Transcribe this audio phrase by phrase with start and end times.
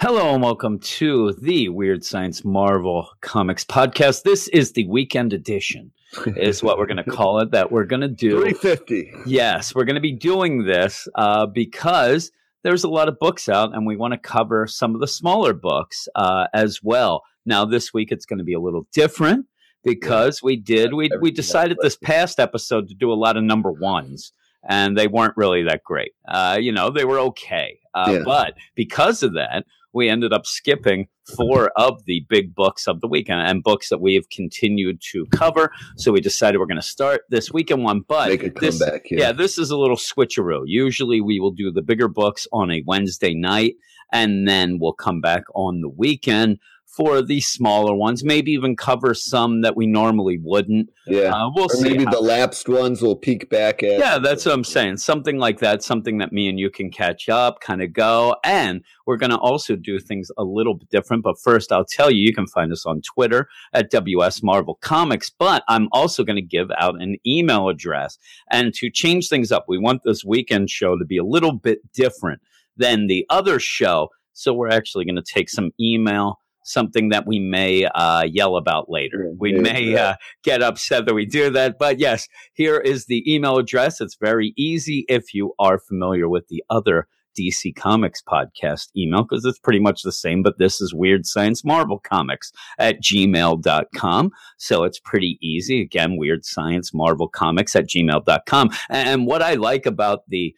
[0.00, 4.22] Hello and welcome to the Weird Science Marvel Comics podcast.
[4.22, 5.90] This is the weekend edition,
[6.36, 7.50] is what we're going to call it.
[7.50, 8.40] That we're going to do.
[8.40, 9.10] 350.
[9.26, 12.30] Yes, we're going to be doing this uh, because
[12.62, 15.52] there's a lot of books out, and we want to cover some of the smaller
[15.52, 17.24] books uh, as well.
[17.44, 19.46] Now, this week it's going to be a little different
[19.82, 23.72] because we did we we decided this past episode to do a lot of number
[23.72, 24.32] ones
[24.68, 26.12] and they weren't really that great.
[26.26, 27.78] Uh, you know, they were okay.
[27.94, 28.22] Uh, Yeah.
[28.24, 29.64] But because of that,
[29.98, 34.00] we ended up skipping four of the big books of the weekend and books that
[34.00, 35.70] we have continued to cover.
[35.96, 38.02] So we decided we're going to start this weekend one.
[38.08, 39.18] But Make a this, comeback here.
[39.18, 40.62] yeah, this is a little switcheroo.
[40.66, 43.74] Usually we will do the bigger books on a Wednesday night
[44.12, 46.58] and then we'll come back on the weekend
[46.98, 50.90] for the smaller ones, maybe even cover some that we normally wouldn't.
[51.06, 51.32] Yeah.
[51.32, 51.90] Uh, we'll or see.
[51.90, 54.00] maybe the lapsed ones will peek back at.
[54.00, 54.96] yeah, that's what I'm saying.
[54.96, 58.34] Something like that, something that me and you can catch up, kind of go.
[58.42, 61.22] And we're going to also do things a little bit different.
[61.22, 65.30] But first, I'll tell you, you can find us on Twitter at WS Marvel Comics.
[65.30, 68.18] But I'm also going to give out an email address.
[68.50, 71.78] And to change things up, we want this weekend show to be a little bit
[71.92, 72.42] different
[72.76, 74.08] than the other show.
[74.32, 76.40] So we're actually going to take some email.
[76.68, 79.32] Something that we may uh, yell about later.
[79.38, 80.02] We yeah, may yeah.
[80.02, 81.78] uh, get upset that we do that.
[81.78, 84.00] But yes, here is the email address.
[84.00, 89.44] It's very easy if you are familiar with the other DC Comics podcast email because
[89.44, 94.30] it's pretty much the same, but this is Weird Science Marvel Comics at gmail.com.
[94.56, 95.80] So it's pretty easy.
[95.80, 98.70] Again, Weird Science Marvel Comics at gmail.com.
[98.90, 100.54] And what I like about the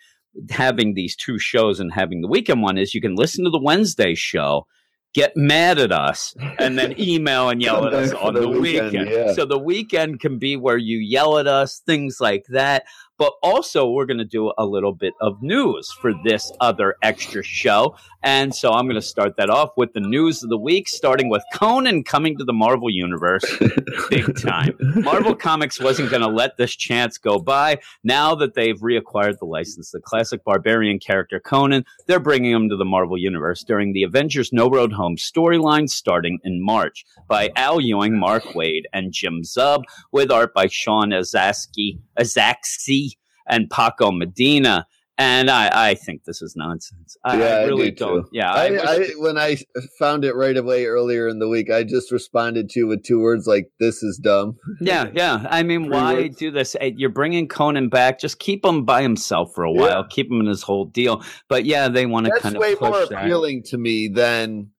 [0.50, 3.62] having these two shows and having the weekend one is you can listen to the
[3.62, 4.66] Wednesday show.
[5.12, 8.92] Get mad at us and then email and yell at us on the the weekend,
[8.92, 9.10] weekend.
[9.10, 9.32] yeah.
[9.32, 12.84] So the weekend can be where you yell at us, things like that.
[13.20, 17.42] But also, we're going to do a little bit of news for this other extra
[17.42, 17.94] show.
[18.22, 21.28] And so I'm going to start that off with the news of the week, starting
[21.28, 23.44] with Conan coming to the Marvel Universe
[24.10, 24.74] big time.
[24.80, 27.78] Marvel Comics wasn't going to let this chance go by.
[28.02, 32.76] Now that they've reacquired the license, the classic barbarian character Conan, they're bringing him to
[32.76, 37.82] the Marvel Universe during the Avengers No Road Home storyline starting in March by Al
[37.82, 43.09] Ewing, Mark Waid, and Jim Zub, with art by Sean Azaski, Azaxi
[43.50, 44.86] and Paco Medina.
[45.18, 47.14] And I, I think this is nonsense.
[47.26, 48.22] I, Yeah, I really do don't.
[48.22, 48.28] too.
[48.32, 49.58] Yeah, I, wish- I, when I
[49.98, 53.20] found it right away earlier in the week, I just responded to you with two
[53.20, 55.46] words like "This is dumb." Yeah, yeah.
[55.50, 56.36] I mean, Three why words.
[56.38, 56.74] do this?
[56.80, 58.18] You're bringing Conan back.
[58.18, 59.88] Just keep him by himself for a while.
[59.88, 60.02] Yeah.
[60.08, 61.22] Keep him in his whole deal.
[61.50, 63.12] But yeah, they want to kind of way more that.
[63.12, 64.70] appealing to me than,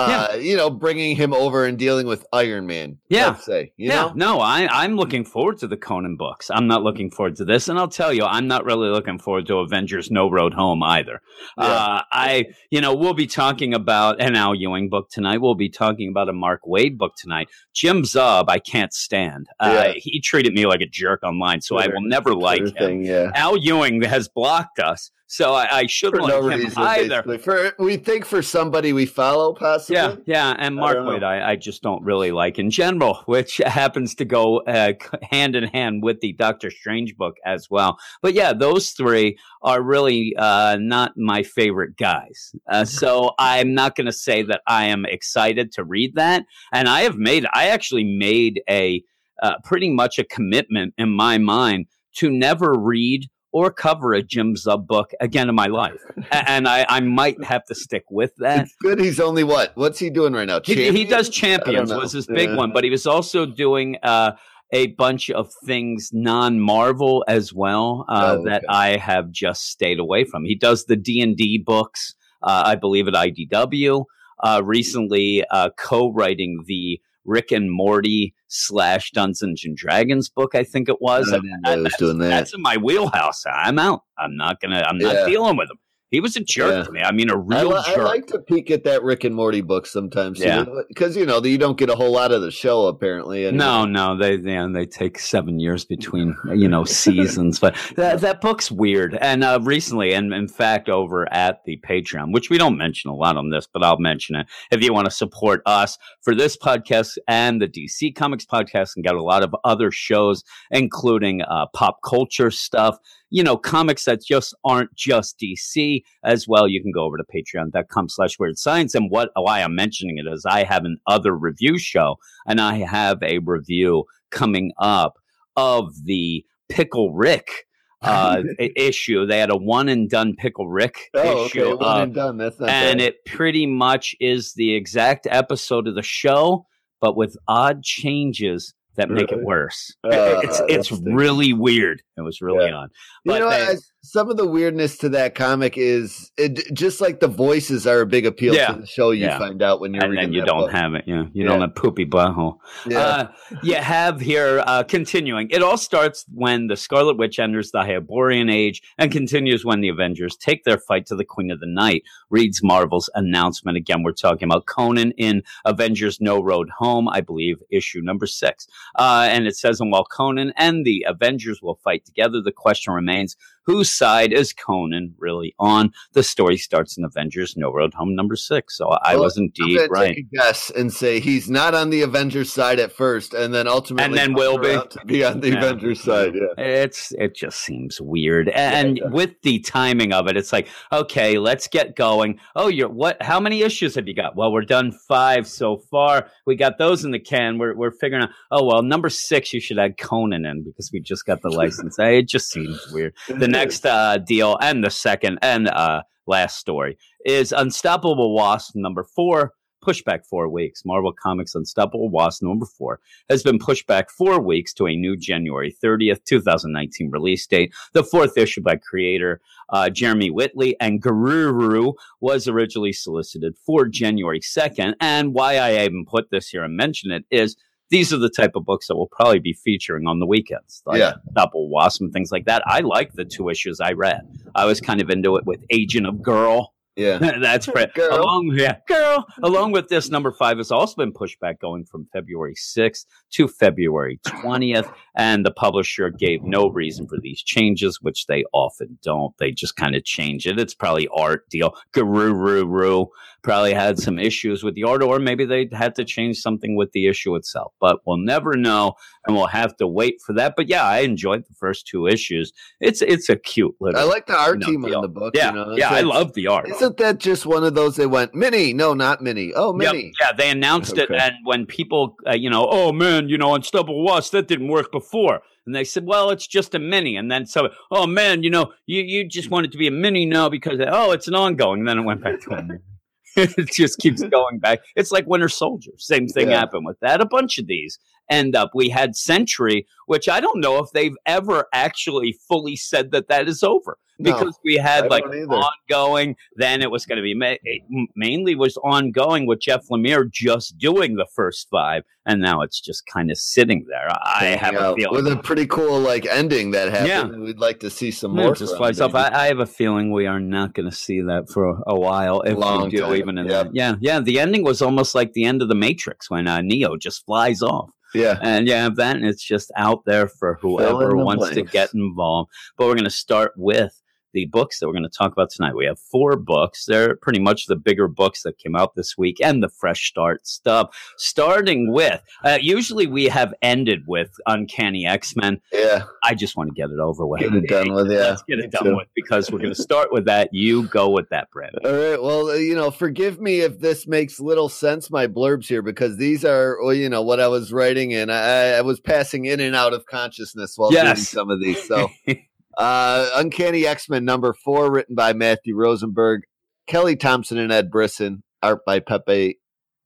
[0.00, 2.98] uh, you know, bringing him over and dealing with Iron Man.
[3.08, 3.28] Yeah.
[3.28, 4.12] let's say you yeah, know.
[4.14, 6.50] no, I, I'm looking forward to the Conan books.
[6.50, 9.46] I'm not looking forward to this, and I'll tell you, I'm not really looking forward
[9.46, 11.20] to Avengers: No Road Home either.
[11.58, 11.64] Yeah.
[11.64, 15.38] Uh, I, you know, we'll be talking about an Al Ewing book tonight.
[15.40, 17.48] We'll be talking about a Mark Waid book tonight.
[17.74, 19.48] Jim Zub, I can't stand.
[19.58, 19.92] Uh, Yeah.
[19.96, 22.70] He treated me like a jerk online, so I will never like him.
[22.70, 23.30] thing, yeah.
[23.34, 27.22] Al Ewing has blocked us, so I, I shouldn't no like him reason, either.
[27.22, 27.38] basically.
[27.38, 29.94] For we think for somebody we follow, possibly.
[29.94, 31.06] Yeah, yeah, and Mark don't.
[31.06, 34.94] Waid, I, I just don't really like in general, which happens to go uh,
[35.30, 37.96] hand in hand with the Doctor Strange book as well.
[38.22, 42.50] But yeah, those three are really uh, not my favorite guys.
[42.68, 46.44] Uh, so I'm not going to say that I am excited to read that.
[46.72, 49.04] And I have made, I actually made a
[49.40, 51.86] uh, pretty much a commitment in my mind
[52.16, 56.00] to never read or cover a Jim Zub book again in my life.
[56.30, 58.66] And I, I might have to stick with that.
[58.66, 59.00] It's good.
[59.00, 59.72] He's only what?
[59.76, 60.60] What's he doing right now?
[60.64, 61.92] He, he does Champions?
[61.92, 62.56] was his big Yeah.
[62.56, 64.32] one, but he was also doing uh,
[64.72, 68.62] a bunch of things non-Marvel as well uh, Oh, that.
[68.68, 70.44] I have just stayed away from.
[70.44, 74.04] He does the D and D books, uh, I believe at IDW.
[74.42, 80.88] Uh, recently, uh, co-writing the Rick and Morty slash Dungeons and Dragons book, I think
[80.88, 81.32] it was.
[81.32, 82.28] I know he was that's, doing that.
[82.30, 83.44] that's in my wheelhouse.
[83.46, 84.02] I'm out.
[84.18, 84.82] I'm not gonna.
[84.86, 85.26] I'm not Yeah.
[85.26, 85.78] dealing with him.
[86.10, 86.82] He was a jerk Yeah.
[86.84, 87.00] to me.
[87.00, 88.04] I mean, a real I jerk.
[88.04, 90.40] like to peek at that Rick and Morty book sometimes.
[90.40, 90.64] Yeah.
[90.88, 93.46] because you know you don't get a whole lot of the show apparently.
[93.46, 93.58] anyway.
[93.64, 98.40] No, no, they they, they take seven years between you know seasons, but that that
[98.40, 99.16] book's weird.
[99.20, 103.14] And uh, recently, and in fact, over at the Patreon, which we don't mention a
[103.14, 106.56] lot on this, but I'll mention it if you want to support us for this
[106.56, 111.66] podcast and the DC Comics podcast, and got a lot of other shows, including uh,
[111.74, 112.98] pop culture stuff.
[113.30, 116.68] You know, comics that just aren't just DC as well.
[116.68, 118.94] You can go over to patreon.com slash weird science.
[118.94, 122.16] And what why I'm mentioning it is I have an other review show
[122.46, 125.14] and I have a review coming up
[125.56, 127.66] of the Pickle Rick
[128.02, 129.26] uh, issue.
[129.26, 131.84] They had a one and done Pickle Rick oh, issue, okay.
[131.84, 132.38] one and done.
[132.38, 133.08] That's not and bad.
[133.08, 136.66] it pretty much is the exact episode of the show,
[137.00, 139.94] but with odd changes that make it worse.
[140.04, 142.02] Uh, it's it's really weird.
[142.16, 142.74] It was really Yeah.
[142.76, 142.90] odd.
[143.24, 147.28] You know, they- some of the weirdness to that comic is it, just like the
[147.28, 148.68] voices are a big appeal Yeah.
[148.72, 149.10] to the show.
[149.10, 149.38] You Yeah.
[149.38, 150.70] find out when you're and reading then you don't book.
[150.72, 151.04] have it.
[151.06, 151.48] Yeah, you Yeah.
[151.48, 152.56] don't have poopy butthole.
[152.88, 152.98] Yeah.
[152.98, 153.28] Uh,
[153.62, 155.48] you have here uh, continuing.
[155.50, 159.90] It all starts when the Scarlet Witch enters the Hyborian Age and continues when the
[159.90, 162.02] Avengers take their fight to the Queen of the Night.
[162.30, 164.02] Reads Marvel's announcement again.
[164.02, 168.66] We're talking about Conan in Avengers No Road Home, I believe, issue number six.
[168.98, 172.94] Uh, and it says, and while Conan and the Avengers will fight together, the question
[172.94, 175.92] remains whose side is Conan really on?
[176.12, 178.76] The story starts in Avengers No Road Home number six.
[178.76, 180.14] So I Well, was indeed right.
[180.16, 184.04] take guess and say he's not on the Avengers side at first, and then ultimately,
[184.04, 184.68] And then will be.
[184.90, 185.58] to be on the Yeah.
[185.64, 186.34] Avengers side.
[186.34, 189.08] Yeah, It's it just seems weird, and yeah.
[189.10, 192.38] with the timing of it, it's like okay, let's get going.
[192.56, 193.22] Oh, you're what?
[193.22, 194.36] How many issues have you got?
[194.36, 196.28] Well, we're done five so far.
[196.46, 197.58] We got those in the can.
[197.58, 198.30] We're we're figuring out.
[198.50, 201.96] Oh well, number six, you should add Conan in because we just got the license.
[201.98, 203.14] It just seems weird.
[203.28, 206.96] The next uh, deal and the second and uh, last story
[207.26, 209.52] is Unstoppable Wasp number four.
[209.82, 210.82] Pushed back four weeks.
[210.84, 215.16] Marvel Comics Unstoppable Wasp number four has been pushed back four weeks to a new
[215.16, 217.72] January 30th, 2019 release date.
[217.92, 219.40] The fourth issue by creator
[219.70, 224.94] uh, Jeremy Whitley and Gurihiru was originally solicited for January 2nd.
[225.00, 227.56] And why I even put this here and mention it is
[227.90, 230.98] these are the type of books that we'll probably be featuring on the weekends, like
[230.98, 231.14] Yeah.
[231.34, 232.62] Double Wasp and things like that.
[232.66, 234.22] I like the two issues I read.
[234.54, 236.72] I was kind of into it with Agent of Girl.
[236.96, 237.18] Yeah.
[237.40, 237.92] That's right.
[237.94, 238.20] Girl.
[238.20, 239.26] Along, yeah, girl.
[239.42, 243.48] Along with this, number five has also been pushed back, going from February 6th to
[243.48, 244.92] February 20th.
[245.16, 249.36] And the publisher gave no reason for these changes, which they often don't.
[249.38, 250.58] They just kind of change it.
[250.58, 251.74] It's probably art deal.
[251.92, 253.06] Guru
[253.42, 256.92] probably had some issues with the art, or maybe they had to change something with
[256.92, 257.72] the issue itself.
[257.80, 258.94] But we'll never know,
[259.26, 260.54] and we'll have to wait for that.
[260.56, 262.52] But yeah, I enjoyed the first two issues.
[262.80, 264.00] It's it's a cute little.
[264.00, 264.96] I like the art No team deal.
[264.96, 265.34] on the book.
[265.34, 266.68] yeah, you know, yeah, I love the art.
[266.80, 268.72] Isn't that just one of those they went mini?
[268.72, 269.52] No, not mini.
[269.54, 270.12] Oh, Yep, mini.
[270.20, 273.56] Yeah, they announced it, and when people, uh, you know, oh man, you know, on
[273.56, 277.30] Unstoppable Wasp that didn't work before, and they said, well, it's just a mini, and
[277.30, 280.24] then so, oh man, you know, you you just want it to be a mini
[280.24, 282.80] now because oh, it's an ongoing, and then it went back to a mini.
[283.36, 284.80] it just keeps going back.
[284.96, 285.92] It's like Winter Soldier.
[285.98, 286.58] Same thing Yeah.
[286.60, 287.20] happened with that.
[287.20, 287.98] A bunch of these
[288.30, 288.70] end up.
[288.74, 293.48] We had Sentry, which I don't know if they've ever actually fully said that that
[293.48, 296.36] is over No, because we I had like ongoing.
[296.56, 301.16] Then it was going to be ma- mainly was ongoing with Jeff Lemire just doing
[301.16, 304.08] the first five, and now it's just kind of sitting there.
[304.24, 305.24] I have a feeling.
[305.24, 307.08] with a pretty cool like ending that happened.
[307.08, 307.44] Yeah.
[307.44, 308.54] We'd like to see some Yeah, more.
[308.54, 309.14] just off.
[309.14, 312.42] I, I have a feeling we are not going to see that for a while,
[312.42, 313.62] if Long we do, time, even in yeah.
[313.64, 313.74] that.
[313.74, 314.20] Yeah, yeah.
[314.20, 317.62] The ending was almost like the end of the Matrix when uh, Neo just flies
[317.62, 317.90] off.
[318.14, 318.38] yeah.
[318.42, 321.56] And yeah, that and it's just out there for whoever the wants blanks.
[321.56, 322.50] to get involved.
[322.76, 324.00] But we're going to start with
[324.32, 325.74] the books that we're going to talk about tonight.
[325.74, 326.84] We have four books.
[326.86, 330.46] They're pretty much the bigger books that came out this week and the fresh start
[330.46, 330.90] stuff.
[331.16, 335.60] Starting with, uh, usually we have ended with Uncanny X Men.
[335.72, 336.04] Yeah.
[336.24, 337.40] I just want to get it over with.
[337.40, 338.18] Get it done with, yeah.
[338.30, 338.96] Let's get it done too.
[338.96, 340.48] with because we're going to start with that.
[340.52, 341.74] You go with that, Brad.
[341.84, 342.22] All right.
[342.22, 346.16] Well, uh, you know, forgive me if this makes little sense, my blurbs here, because
[346.16, 349.60] these are, well, you know, what I was writing and I, I was passing in
[349.60, 351.28] and out of consciousness while doing Yes.
[351.28, 351.82] some of these.
[351.86, 352.08] So,
[352.76, 356.42] uh, Uncanny X Men number four, written by Matthew Rosenberg,
[356.86, 359.58] Kelly Thompson and Ed Brisson, art by Pepe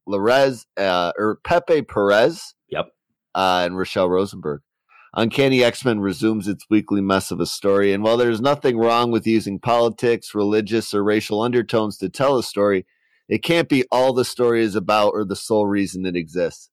[0.07, 2.53] Larraz, uh, or Pepe Perez.
[2.69, 2.87] Yep.
[3.33, 4.61] Uh, and Rachelle Rosenberg.
[5.17, 9.11] Uncanny X Men resumes its weekly mess of a story, and while there's nothing wrong
[9.11, 12.85] with using politics, religious, or racial undertones to tell a story,
[13.29, 16.69] it can't be all the story is about or the sole reason it exists.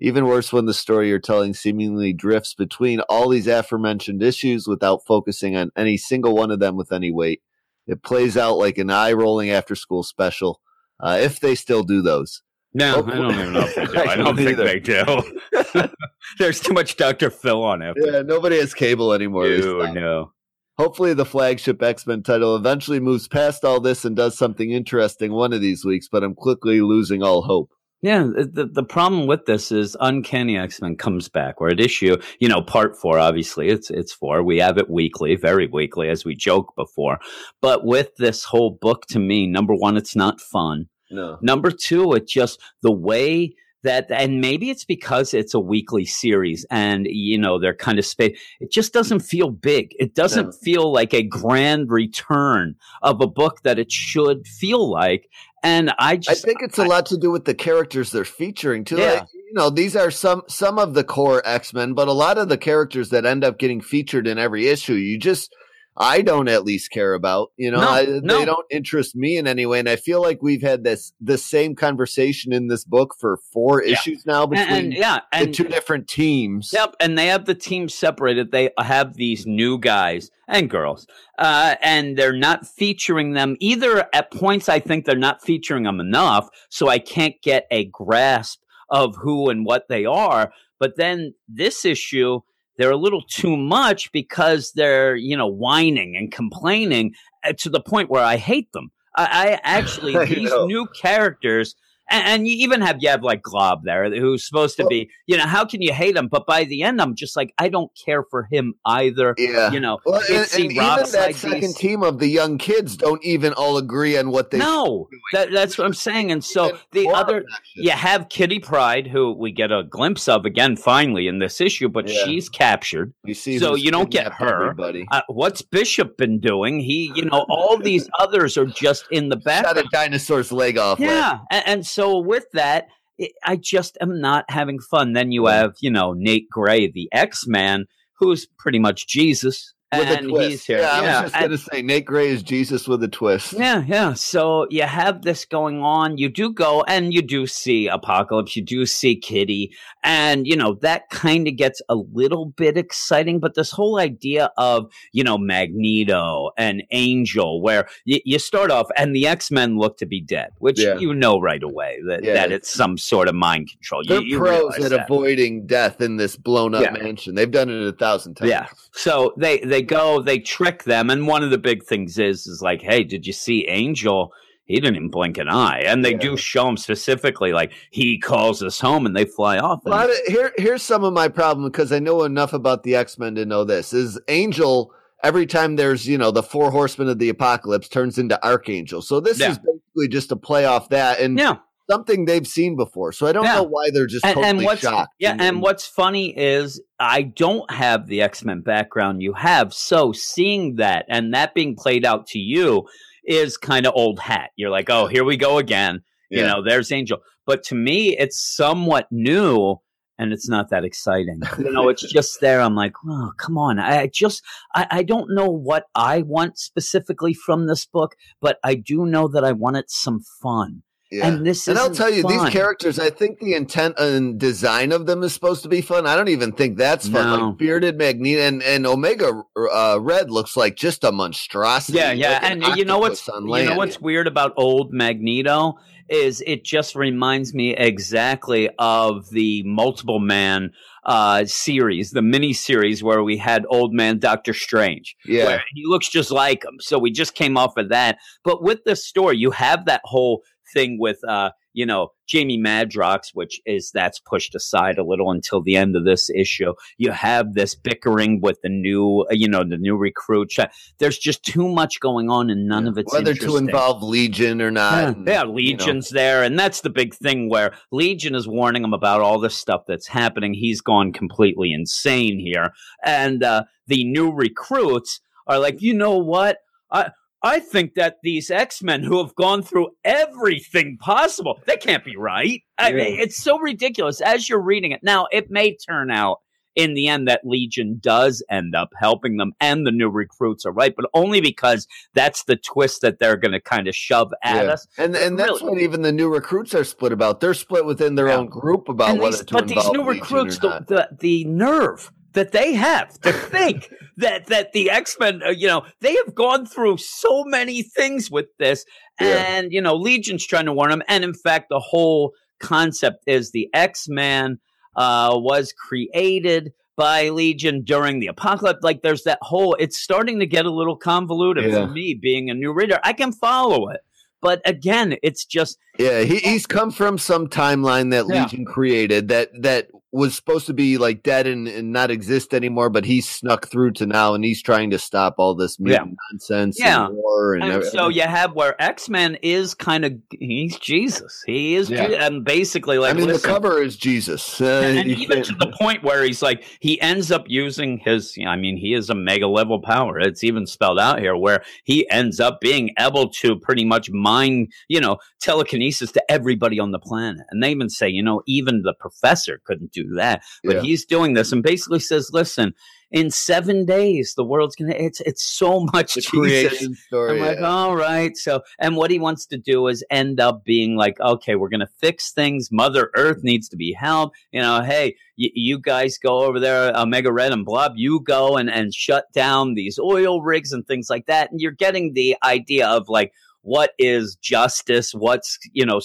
[0.00, 5.06] Even worse when the story you're telling seemingly drifts between all these aforementioned issues without
[5.06, 7.42] focusing on any single one of them with any weight.
[7.86, 10.60] It plays out like an eye rolling after school special,
[11.00, 12.42] uh, if they still do those.
[12.76, 13.98] No, Oh, I don't even know if they do.
[13.98, 14.64] I I don't think either.
[14.64, 15.88] they do.
[16.38, 17.30] There's too much Dr.
[17.30, 17.96] Phil on it.
[17.96, 19.46] Yeah, nobody has cable anymore.
[19.60, 19.94] Stopped.
[19.94, 20.32] no.
[20.76, 25.30] Hopefully, the flagship X Men title eventually moves past all this and does something interesting
[25.32, 27.70] one of these weeks, but I'm quickly losing all hope.
[28.04, 31.58] Yeah, the the problem with this is Uncanny X Men comes back.
[31.58, 33.18] We're at issue, you know, part four.
[33.18, 34.42] Obviously, it's it's four.
[34.42, 37.18] We have it weekly, very weekly, as we joked before.
[37.62, 40.90] But with this whole book, to me, number one, it's not fun.
[41.10, 41.38] No.
[41.40, 46.66] Number two, it just the way that and maybe it's because it's a weekly series
[46.70, 50.52] and you know they're kind of space it just doesn't feel big it doesn't no.
[50.52, 55.28] feel like a grand return of a book that it should feel like
[55.64, 58.84] and i just i think it's a lot to do with the characters they're featuring
[58.84, 59.12] too yeah.
[59.12, 62.48] Like, you know these are some some of the core x-men but a lot of
[62.48, 65.54] the characters that end up getting featured in every issue you just
[65.96, 67.52] I don't at least care about.
[67.56, 68.38] You know, no, I, no.
[68.38, 69.78] they don't interest me in any way.
[69.78, 73.82] And I feel like we've had this the same conversation in this book for four
[73.82, 73.92] yeah.
[73.92, 76.70] issues now between and, and, yeah, and, the two different teams.
[76.72, 78.50] Yep, and they have the teams separated.
[78.50, 81.06] They have these new guys and girls,
[81.38, 84.08] uh, and they're not featuring them either.
[84.12, 88.60] At points, I think they're not featuring them enough, so I can't get a grasp
[88.90, 90.52] of who and what they are.
[90.78, 92.40] But then this issue
[92.76, 97.14] they're a little too much because they're you know whining and complaining
[97.44, 98.90] uh, to the point where I hate them.
[99.16, 101.74] I, I actually these new characters
[102.10, 105.36] and, and, you even have you have like Glob there, who's supposed to be, you
[105.36, 106.28] know, how can you hate him?
[106.28, 109.34] But by the end, I'm just like, I don't care for him either.
[109.38, 113.24] Yeah, you know, well, and, and even that second team of the young kids don't
[113.24, 114.58] even all agree on what they.
[114.58, 116.30] No, that, that's what I'm saying.
[116.30, 117.44] And so the other,
[117.74, 121.88] you have Kitty Pryde, who we get a glimpse of again finally in this issue,
[121.88, 122.24] but yeah.
[122.24, 123.14] she's captured.
[123.24, 124.74] You see, so you don't get her.
[125.10, 126.80] Uh, what's Bishop been doing?
[126.80, 129.64] He, you know, all these others are just in the back.
[129.64, 131.00] Shot a dinosaur's leg off.
[131.00, 135.12] Yeah, and, and so with that, it, I just am not having fun.
[135.12, 137.84] Then you have, you know, Nate Gray, the X Man,
[138.18, 140.66] who's pretty much Jesus with and a twist.
[140.66, 140.78] here.
[140.78, 143.52] Yeah, I was just gonna say Nate Gray is Jesus with a twist.
[143.52, 144.14] Yeah, yeah.
[144.14, 146.18] So you have this going on.
[146.18, 148.56] You do go and you do see Apocalypse.
[148.56, 149.72] You do see Kitty,
[150.02, 153.40] and you know that kind of gets a little bit exciting.
[153.40, 158.88] But this whole idea of you know Magneto and Angel, where y- you start off
[158.96, 160.96] and the X Men look to be dead, which yeah.
[160.96, 162.34] you know right away that, yeah.
[162.34, 164.02] that it's some sort of mind control.
[164.06, 165.04] They're you, you pros at that.
[165.04, 167.34] avoiding death in this blown up mansion.
[167.34, 168.50] They've done it a thousand times.
[168.50, 168.66] Yeah.
[168.92, 172.62] So they they go, they trick them, and one of the big things is is
[172.62, 174.32] like, hey, did you see Angel?
[174.64, 176.18] He didn't even blink an eye, and they yeah.
[176.18, 179.84] do show him specifically, like he calls us home, and they fly off.
[179.84, 183.34] Of, here, here's some of my problem because I know enough about the X Men
[183.34, 187.28] to know this: is Angel every time there's you know the four horsemen of the
[187.28, 189.02] apocalypse turns into Archangel.
[189.02, 189.50] So this yeah.
[189.50, 191.56] is basically just a play off that, and yeah
[191.90, 193.12] something they've seen before.
[193.12, 193.56] So I don't yeah.
[193.56, 195.14] know why they're just and, totally and what's, shocked.
[195.18, 199.72] Yeah, and, and what's funny is I don't have the X Men background you have.
[199.72, 202.86] So seeing that and that being played out to you
[203.24, 204.50] is kind of old hat.
[204.56, 206.02] You're like, oh, here we go again.
[206.30, 206.40] Yeah.
[206.40, 207.18] You know, there's Angel.
[207.46, 209.76] But to me, it's somewhat new
[210.18, 211.40] and it's not that exciting.
[211.58, 212.60] You know, it's just there.
[212.60, 213.78] I'm like, oh, come on.
[213.78, 214.42] I just,
[214.74, 219.28] I, I don't know what I want specifically from this book, but I do know
[219.28, 220.82] that I wanted some fun.
[221.14, 221.28] Yeah.
[221.28, 222.32] And this and I'll tell you, fun.
[222.32, 226.08] these characters, I think the intent and design of them is supposed to be fun.
[226.08, 227.38] I don't even think that's fun.
[227.38, 227.48] No.
[227.50, 231.98] Like bearded Magneto and, and Omega uh, Red looks like just a monstrosity.
[231.98, 232.32] Yeah, yeah.
[232.32, 235.78] Like and you know what's you know what's weird about old Magneto
[236.08, 240.70] is it just reminds me exactly of the multiple man
[241.04, 245.16] uh, series, the mini series where we had old man Doctor Strange.
[245.24, 245.60] Yeah.
[245.72, 246.78] he looks just like him.
[246.80, 248.18] So we just came off of that.
[248.42, 250.42] But with this story, you have that whole
[250.74, 255.60] thing with uh, you know, Jamie Madrox, which is that's pushed aside a little until
[255.60, 256.72] the end of this issue.
[256.96, 260.54] You have this bickering with the new, uh, you know, the new recruit.
[260.98, 262.90] There's just too much going on, and none yeah.
[262.90, 264.92] of it's whether to involve Legion or not.
[264.94, 266.22] Yeah, and, yeah Legion's you know.
[266.22, 269.82] there, and that's the big thing where Legion is warning him about all this stuff
[269.86, 270.54] that's happening.
[270.54, 272.72] He's gone completely insane here,
[273.04, 276.58] and uh, the new recruits are like, you know what?
[276.92, 277.10] I
[277.44, 282.16] I think that these X Men who have gone through everything possible, they can't be
[282.16, 282.62] right.
[282.78, 285.00] I mean, it's so ridiculous as you're reading it.
[285.02, 286.38] Now, it may turn out
[286.74, 290.72] in the end that Legion does end up helping them and the new recruits are
[290.72, 294.64] right, but only because that's the twist that they're going to kind of shove at
[294.64, 294.72] yeah.
[294.72, 294.86] us.
[294.96, 297.40] And and that's really, what even the new recruits are split about.
[297.40, 298.36] They're split within their yeah.
[298.36, 302.10] own group about and whether these, to But these new recruits, the, the, the nerve
[302.34, 306.66] that they have to think that that the X-Men, uh, you know, they have gone
[306.66, 308.84] through so many things with this
[309.20, 309.56] yeah.
[309.56, 313.50] and you know, Legion's trying to warn them and in fact the whole concept is
[313.50, 314.58] the X-Man
[314.96, 318.82] uh, was created by Legion during the apocalypse.
[318.82, 321.86] Like there's that whole it's starting to get a little convoluted yeah.
[321.86, 323.00] for me being a new reader.
[323.02, 324.00] I can follow it.
[324.40, 326.20] But again, it's just yeah.
[326.20, 328.42] He, he's come from some timeline that yeah.
[328.42, 332.88] Legion created that that was supposed to be like dead and, and not exist anymore,
[332.88, 336.04] but he snuck through to now, and he's trying to stop all this Yeah.
[336.30, 337.06] nonsense, Yeah.
[337.06, 341.42] and war, and, And so you have where X Men is kind of he's Jesus.
[341.46, 342.06] He is, Yeah.
[342.06, 345.42] Je- and basically like I mean, listen, the cover is Jesus, uh, and you even
[345.42, 349.10] to the point where he's like he ends up using his i mean he is
[349.10, 353.28] a mega level power it's even spelled out here where he ends up being able
[353.30, 357.88] to pretty much mind you know telekinesis to everybody on the planet and they even
[357.88, 360.82] say you know even the professor couldn't do that but Yeah.
[360.82, 362.72] he's doing this and basically says listen
[363.10, 366.30] in seven days the world's gonna it's it's so much the Jesus.
[366.30, 367.32] creation story.
[367.40, 367.66] I'm like, yeah.
[367.66, 368.36] all right.
[368.36, 371.78] So, and what he wants to do is end up being like, okay, we're going
[371.80, 372.70] to fix things.
[372.72, 374.36] Mother Earth needs to be helped.
[374.50, 378.20] You know, hey, y- you guys go over there, uh, Omega Red and Blob, you
[378.20, 381.52] go and, and shut down these oil rigs and things like that.
[381.52, 383.32] And you're getting the idea of like,
[383.64, 385.12] what is justice?
[385.12, 386.00] What's, you know,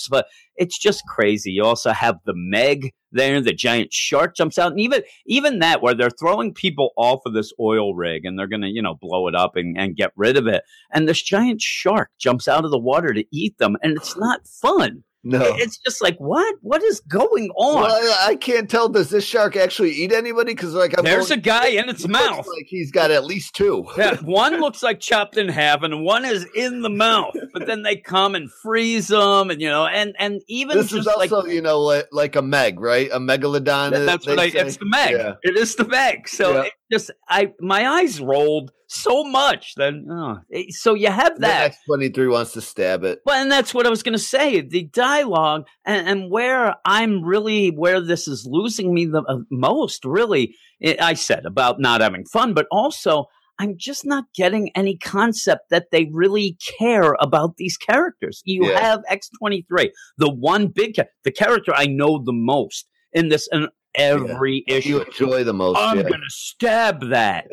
[0.55, 1.51] it's just crazy.
[1.51, 4.71] You also have the Meg there, the giant shark jumps out.
[4.71, 8.47] And even, even that where they're throwing people off of this oil rig and they're
[8.47, 11.61] to, you know, blow it up and, and get rid of it and this giant
[11.61, 15.41] shark jumps out of the water to eat them and it's not fun no.
[15.43, 18.89] it's just like what what is going on Well, I, I can't tell.
[18.89, 20.53] Does this shark actually eat anybody?
[20.53, 23.85] Because like I'm there's a guy in its mouth Like he's got at least two.
[23.97, 27.83] yeah, one looks like chopped in half and one is in the mouth but then
[27.83, 31.37] they come and freeze them and you know and and even This just is also,
[31.41, 33.09] like you know, like, like a meg, right?
[33.11, 33.93] A megalodon.
[33.93, 34.59] Uh, that's they what I, say.
[34.59, 35.11] it's the meg.
[35.11, 35.33] Yeah.
[35.43, 36.27] It is the meg.
[36.29, 36.61] So Yeah.
[36.63, 40.37] it just I my eyes rolled so much Then oh,
[40.69, 41.65] so you have that.
[41.65, 43.19] X twenty three wants to stab it.
[43.25, 44.61] Well, and that's what I was going to say.
[44.61, 50.05] The dialogue and, and where I'm really where this is losing me the uh, most,
[50.05, 53.25] really, i I said about not having fun, but also
[53.59, 58.41] I'm just not getting any concept that they really care about these characters.
[58.45, 58.79] You Yeah.
[58.79, 64.63] have X23, the one big, the character I know the most in this in every
[64.67, 64.89] issue.
[64.89, 65.77] You enjoy the most.
[65.77, 66.03] I'm yeah.
[66.03, 67.47] gonna stab that.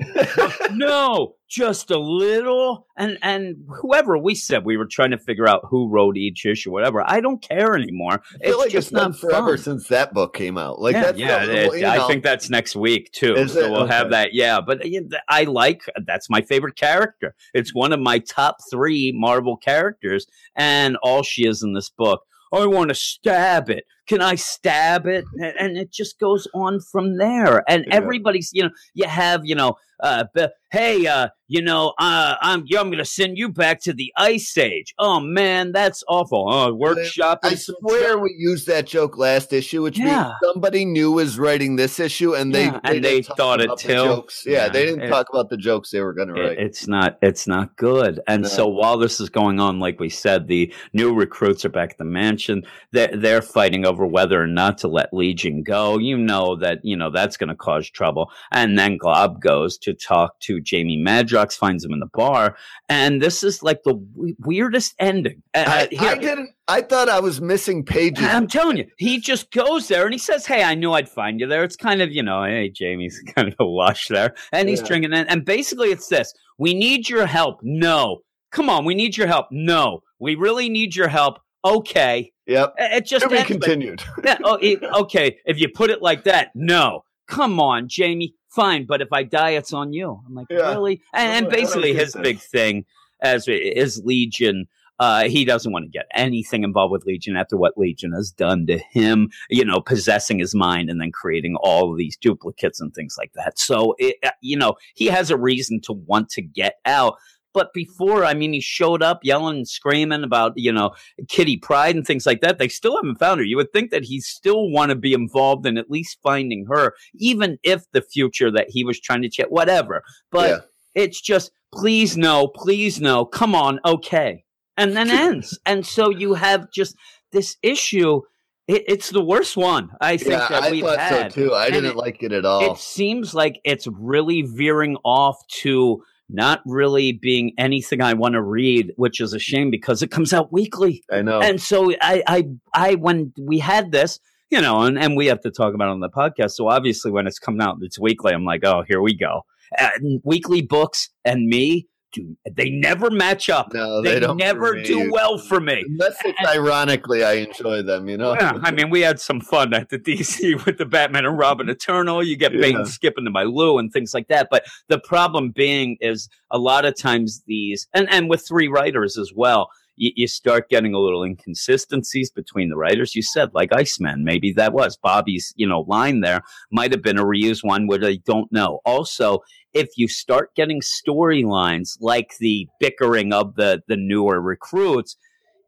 [0.73, 2.87] no, just a little.
[2.97, 6.71] And and whoever we said we were trying to figure out who wrote each issue,
[6.71, 7.02] whatever.
[7.07, 8.23] I don't care anymore.
[8.40, 9.64] It's like just it's been not forever fun.
[9.64, 10.81] since that book came out.
[10.81, 11.43] Like yeah, that's yeah.
[11.43, 13.35] it- you I know, think that's next week too.
[13.35, 13.71] Is so it?
[13.71, 14.33] we'll have that.
[14.33, 17.35] Yeah, but yeah, I like that's my favorite character.
[17.55, 22.23] It's one of my top three Marvel characters, and all she is in this book.
[22.52, 23.85] I want to stab it.
[24.06, 25.25] Can I stab it?
[25.58, 27.62] And, it just goes on from there.
[27.68, 27.94] And Yeah.
[27.96, 32.61] everybody's, you know, you have, you know, uh, be- hey, uh, you know, uh, I'm,
[32.76, 34.92] I'm going to send you back to the Ice Age.
[34.98, 36.46] Oh man, that's awful.
[36.52, 37.38] Oh, workshop.
[37.44, 40.24] I swear we used that joke last issue, which Yeah.
[40.24, 43.88] means somebody new was writing this issue, and they Yeah, and they thought it too.
[43.94, 44.42] Jokes.
[44.44, 46.59] Yeah, Yeah, they didn't it- talk about the jokes they were going to It- write.
[46.59, 48.48] it's not it's not good and No.
[48.48, 51.98] so while this is going on like we said the new recruits are back at
[51.98, 56.56] the mansion they're, they're fighting over whether or not to let legion go you know
[56.56, 60.61] that you know that's going to cause trouble and then glob goes to talk to
[60.61, 62.56] jamie madrox finds him in the bar
[62.88, 66.50] and this is like the we- weirdest ending Uh, I, I didn't.
[66.68, 68.24] I thought I was missing pages.
[68.24, 71.38] I'm telling you, he just goes there and he says, Hey, I knew I'd find
[71.38, 71.62] you there.
[71.62, 74.35] It's kind of, you know, hey, Jamie's kind of a lush there.
[74.50, 74.87] And he's Yeah.
[74.88, 75.26] drinking it.
[75.30, 77.61] And basically, it's this We need your help.
[77.62, 78.22] No.
[78.50, 79.46] Come on, we need your help.
[79.52, 80.00] No.
[80.18, 81.38] We really need your help.
[81.64, 82.32] Okay.
[82.46, 82.74] Yep.
[82.78, 84.02] It just To be continued.
[84.24, 85.38] yeah, oh, it- okay.
[85.44, 87.04] If you put it like that, no.
[87.26, 88.35] Come on, Jamie.
[88.48, 90.22] Fine, but if I die, it's on you.
[90.26, 90.70] I'm like, Yeah.
[90.72, 91.02] really?
[91.12, 92.85] And, and I don't- I don't basically, his big thing
[93.20, 94.66] as is Legion.
[94.98, 98.66] Uh, he doesn't want to get anything involved with Legion after what Legion has done
[98.66, 99.28] to him.
[99.50, 103.32] You know, possessing his mind and then creating all of these duplicates and things like
[103.35, 103.59] that.
[103.59, 107.16] So, it, uh, you know, he has a reason to want to get out.
[107.57, 110.90] But before, I mean, he showed up yelling and screaming about, you know,
[111.29, 112.59] Kitty Pryde and things like that.
[112.59, 113.45] They still haven't found her.
[113.47, 116.92] You would think that he still want to be involved in at least finding her,
[117.14, 120.03] even if the future that he was trying to check, whatever.
[120.31, 120.59] But Yeah.
[121.03, 124.45] it's just, please no, please no, come on, okay.
[124.77, 125.59] And then ends.
[125.64, 126.95] And so you have just
[127.33, 128.21] this issue.
[128.69, 131.33] It, it's the worst one I think Yeah, that I we've thought had.
[131.33, 131.55] so too.
[131.55, 132.73] I And didn't it- like it at all.
[132.73, 138.42] It seems like it's really veering off to not really being anything I want to
[138.42, 141.02] read, which is a shame because it comes out weekly.
[141.10, 141.40] I know.
[141.40, 144.18] And so I, I, I, when we had this,
[144.50, 146.52] you know, and, and we have to talk about it on the podcast.
[146.52, 148.32] So obviously, when it's coming out, it's weekly.
[148.32, 149.42] I'm like, oh, here we go.
[149.76, 153.72] And weekly books and me, do they never match up?
[153.74, 155.85] no, they they, don't never do well for me.
[155.87, 158.09] Unless it's ironically, I enjoy them.
[158.09, 158.35] You know.
[158.35, 161.68] Yeah, I mean, we had some fun at the DC with the Batman and Robin
[161.68, 162.22] Eternal.
[162.22, 162.79] You get bait Yeah.
[162.79, 164.48] and skip into my Lou and things like that.
[164.50, 169.18] But the problem being is a lot of times these, and, and with three writers
[169.18, 173.14] as well, you, you start getting a little inconsistencies between the writers.
[173.14, 177.18] You said like Iceman, maybe that was Bobby's, you know, line there might have been
[177.18, 178.80] a reused one, which I don't know.
[178.85, 179.40] Also,
[179.74, 185.16] if you start getting storylines like the bickering of the the newer recruits,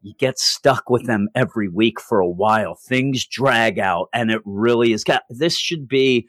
[0.01, 2.75] you get stuck with them every week for a while.
[2.75, 5.03] Things drag out, and it really is.
[5.29, 6.27] This should be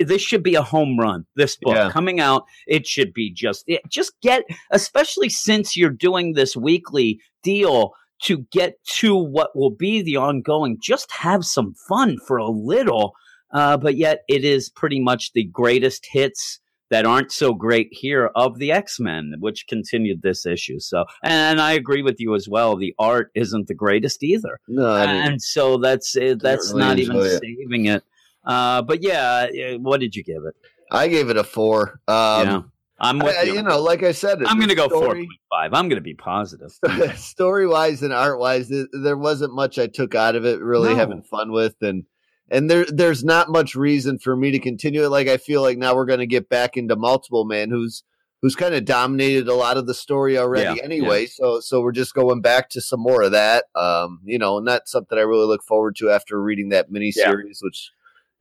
[0.00, 1.26] this should be a home run.
[1.36, 1.90] This book yeah.
[1.90, 7.20] coming out, it should be just it, just get, especially since you're doing this weekly
[7.42, 7.92] deal
[8.22, 10.78] to get to what will be the ongoing.
[10.80, 13.14] Just have some fun for a little,
[13.52, 18.30] uh, but yet it is pretty much the greatest hits that aren't so great here
[18.34, 20.80] of the X Men, which continued this issue.
[20.80, 22.76] So, and I agree with you as well.
[22.76, 27.40] The art isn't the greatest either, no, and so that's uh, that's not even it.
[27.40, 28.04] saving it.
[28.48, 30.56] Uh, but yeah, what did you give it?
[30.90, 32.00] I gave it a four.
[32.08, 32.62] Um, yeah.
[33.00, 33.54] I'm with I, you.
[33.54, 35.72] You know, like I said, I'm going to go four point five.
[35.72, 36.72] I'm going to be positive.
[37.16, 40.60] story wise and art wise, there wasn't much I took out of it.
[40.60, 40.96] Really no.
[40.96, 42.04] having fun with, and
[42.50, 45.10] and there there's not much reason for me to continue it.
[45.10, 48.02] Like I feel like now we're going to get back into multiple man, who's
[48.42, 51.22] who's kind of dominated a lot of the story already yeah, anyway.
[51.22, 51.28] Yeah.
[51.32, 53.66] So so we're just going back to some more of that.
[53.76, 57.14] Um, you know, and that's something I really look forward to after reading that miniseries,
[57.16, 57.60] yeah.
[57.60, 57.92] which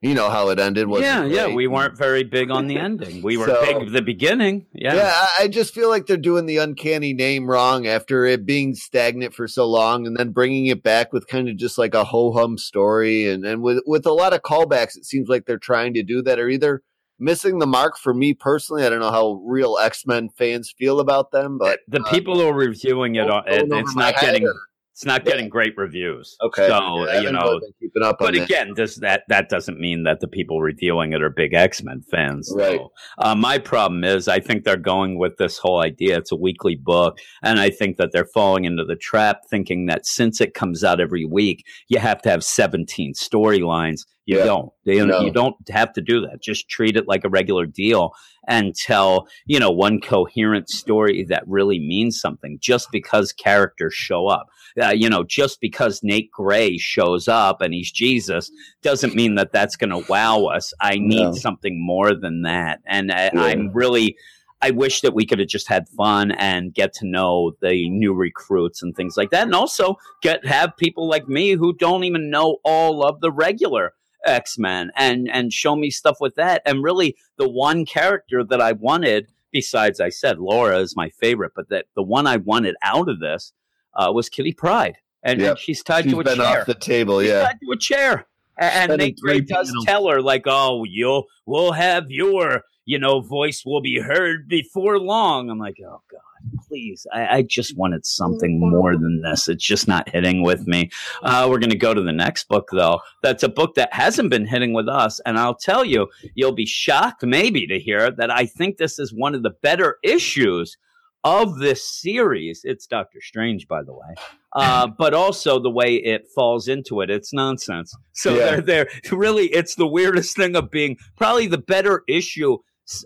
[0.02, 0.88] you know how it ended.
[0.90, 1.32] Yeah, great.
[1.32, 1.48] yeah.
[1.48, 3.22] We weren't very big on the ending.
[3.22, 4.68] We were so, big at the beginning.
[4.74, 5.28] Yeah, yeah.
[5.40, 9.48] I just feel like they're doing the uncanny name wrong after it being stagnant for
[9.48, 12.58] so long, and then bringing it back with kind of just like a ho hum
[12.58, 14.96] story, and and with with a lot of callbacks.
[14.96, 16.84] It seems like they're trying to do that, or either
[17.20, 18.86] missing the mark for me personally.
[18.86, 22.36] I don't know how real X Men fans feel about them, but the uh, people
[22.36, 24.46] who are reviewing it, it it's not getting.
[24.46, 24.54] Or,
[24.98, 26.36] it's not getting great reviews.
[26.42, 26.68] Okay.
[26.68, 28.16] So yeah, you know, keeping up.
[28.18, 31.84] But again, does that that doesn't mean that the people reviewing it are big X
[31.84, 32.52] Men fans.
[32.56, 32.80] Right.
[32.80, 36.18] So, uh, my problem is, I think they're going with this whole idea.
[36.18, 40.08] It's a weekly book, and I think that they're falling into the trap, thinking that
[40.08, 44.02] since it comes out every week, you have to have seventeen storylines.
[44.28, 44.44] You yeah.
[44.44, 44.72] don't.
[44.84, 45.22] You, no.
[45.22, 46.42] you don't have to do that.
[46.42, 48.12] Just treat it like a regular deal
[48.46, 54.28] and tell, you know, one coherent story that really means something just because characters show
[54.28, 54.48] up.
[54.82, 58.52] Uh, you know, just because Nate Gray shows up and he's Jesus
[58.84, 60.74] doesn't mean that that's going to wow us.
[60.82, 61.32] I need no.
[61.32, 62.80] something more than that.
[62.86, 63.42] And I, yeah.
[63.42, 64.18] I'm really,
[64.62, 68.14] I wish that we could have just had fun and get to know the new
[68.14, 69.44] recruits and things like that.
[69.44, 73.94] And also get, have people like me who don't even know all of the regular
[74.26, 76.62] X Men and and show me stuff with that.
[76.66, 81.54] And really, the one character that I wanted, besides I said Laura is my favorite,
[81.56, 83.54] but that the one I wanted out of this
[83.94, 85.52] uh, was Kitty Pryde, and, yep.
[85.52, 86.62] and she's tied she's to a been chair.
[86.62, 88.28] off the table, she's yeah, tied to a chair.
[88.60, 93.22] And, and Nate Gray does tell her like, "Oh, you'll we'll have your you know
[93.22, 96.22] voice will be heard before long." I'm like, "Oh God."
[96.68, 97.06] Please.
[97.14, 99.48] I, I, just wanted something more than this.
[99.48, 100.90] It's just not hitting with me.
[101.24, 103.00] Uh, we're going to go to the next book, though.
[103.24, 105.20] That's a book that hasn't been hitting with us.
[105.26, 109.14] And I'll tell you, you'll be shocked maybe to hear that I think this is
[109.14, 110.78] one of the better issues
[111.24, 112.62] of this series.
[112.64, 114.16] It's Doctor Strange, by the way.
[114.54, 117.10] Uh, but also the way it falls into it.
[117.10, 117.94] It's nonsense.
[118.14, 118.60] So yeah.
[118.60, 122.58] they're, they're really, it's the weirdest thing of being probably the better issue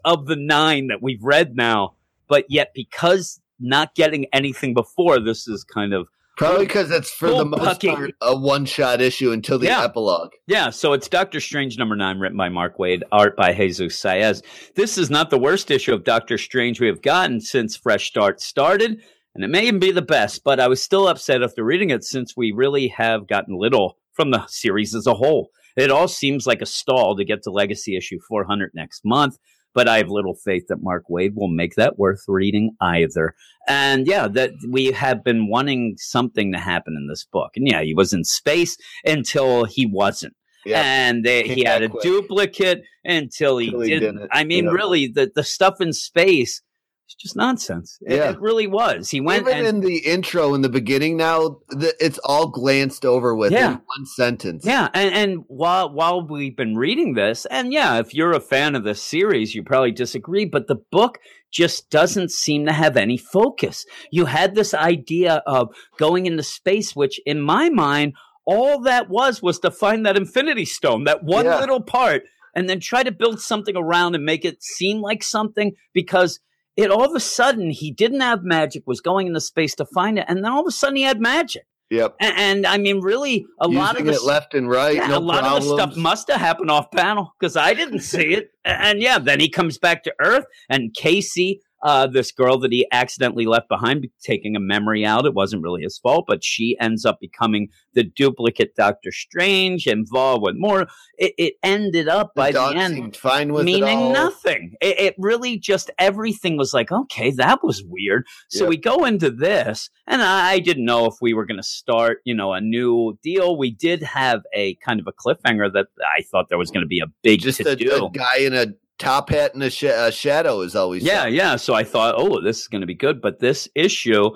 [0.05, 1.95] of the nine that we've read now
[2.31, 7.29] but yet because not getting anything before, this is kind of Probably because it's for
[7.29, 9.83] the most part a one shot issue until the yeah.
[9.83, 10.31] epilogue.
[10.47, 14.41] Yeah, so it's Doctor Strange number nine, written by Mark Waid, art by Jesus Saiz.
[14.75, 18.41] This is not the worst issue of Doctor Strange we have gotten since Fresh Start
[18.41, 19.03] started,
[19.35, 22.03] and it may even be the best, but I was still upset after reading it
[22.03, 25.51] since we really have gotten little from the series as a whole.
[25.77, 29.37] It all seems like a stall to get to Legacy issue 400 next month
[29.73, 33.35] but I have little faith that Mark Waid will make that worth reading either.
[33.67, 37.51] And yeah, that we have been wanting something to happen in this book.
[37.55, 40.33] And yeah, he was in space until he wasn't.
[40.65, 42.03] And they, he had a quick.
[42.03, 44.15] duplicate until he, until he didn't.
[44.15, 44.29] didn't.
[44.31, 46.61] I mean, really, the, the stuff in space
[47.11, 47.97] it's just nonsense.
[48.01, 48.29] It, yeah.
[48.29, 49.09] it really was.
[49.09, 51.17] He went even and, in the intro in the beginning.
[51.17, 53.73] Now the, it's all glanced over with yeah.
[53.73, 54.65] in one sentence.
[54.65, 58.75] Yeah, and and while while we've been reading this, and yeah, if you're a fan
[58.75, 61.19] of the series, you probably disagree, but the book
[61.51, 63.85] just doesn't seem to have any focus.
[64.09, 68.13] You had this idea of going into space, which in my mind,
[68.45, 71.59] all that was was to find that Infinity Stone, that one yeah.
[71.59, 72.23] little part,
[72.55, 76.39] and then try to build something around and make it seem like something because
[76.77, 80.17] it all of a sudden he didn't have magic, was going into space to find
[80.17, 81.63] it, and then all of a sudden he had magic.
[81.89, 82.15] Yep.
[82.21, 84.95] And, and I mean, really, a Using lot of the, it left and right.
[84.95, 85.65] Yeah, no a lot problems.
[85.65, 88.51] of the stuff must have happened off panel because I didn't see it.
[88.63, 92.87] And yeah, then he comes back to Earth, and Casey uh, this girl that he
[92.91, 95.25] accidentally left behind, taking a memory out.
[95.25, 100.43] It wasn't really his fault, but she ends up becoming the duplicate Doctor Strange, involved
[100.43, 100.87] with more.
[101.17, 104.75] It, it ended up by the, the end fine with meaning nothing.
[104.81, 108.25] It, it, really just everything was like, okay, that was weird.
[108.49, 108.69] So yep.
[108.69, 112.19] we go into this, and I, I didn't know if we were going to start,
[112.25, 113.57] you know, a new deal.
[113.57, 116.87] We did have a kind of a cliffhanger that I thought there was going to
[116.87, 118.67] be a big just a, a, guy in a
[119.01, 121.55] top hat and a, sh- shadow is always yeah yeah.
[121.55, 123.21] So i thought oh this is going to be good.
[123.21, 124.31] But this issue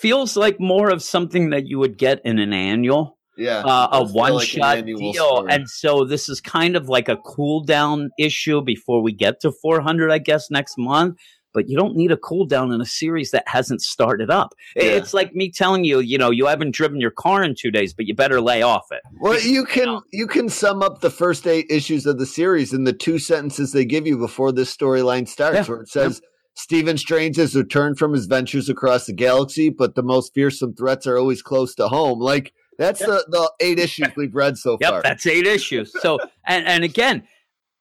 [0.00, 4.04] feels like more of something that you would get in an annual yeah uh, a
[4.04, 5.12] one like shot deal.
[5.14, 5.52] story.
[5.52, 9.52] and so this is kind of like a cool down issue before we get to
[9.52, 11.16] 400 i guess next month
[11.58, 14.54] but you don't need a cooldown in a series that hasn't started up.
[14.76, 14.84] Yeah.
[14.84, 17.92] It's like me telling you, you know, you haven't driven your car in two days,
[17.92, 19.00] but you better lay off it.
[19.18, 22.84] Well, you can you can sum up the first eight issues of the series in
[22.84, 25.64] the two sentences they give you before this storyline starts, yeah.
[25.64, 26.22] where it says.
[26.54, 31.06] Stephen Strange has returned from his ventures across the galaxy, but the most fearsome threats
[31.06, 32.20] are always close to home.
[32.20, 34.78] Like that's the, the eight issues we've read so far.
[34.80, 35.02] yep, far.
[35.02, 35.92] That's eight issues.
[36.00, 37.24] So and and again,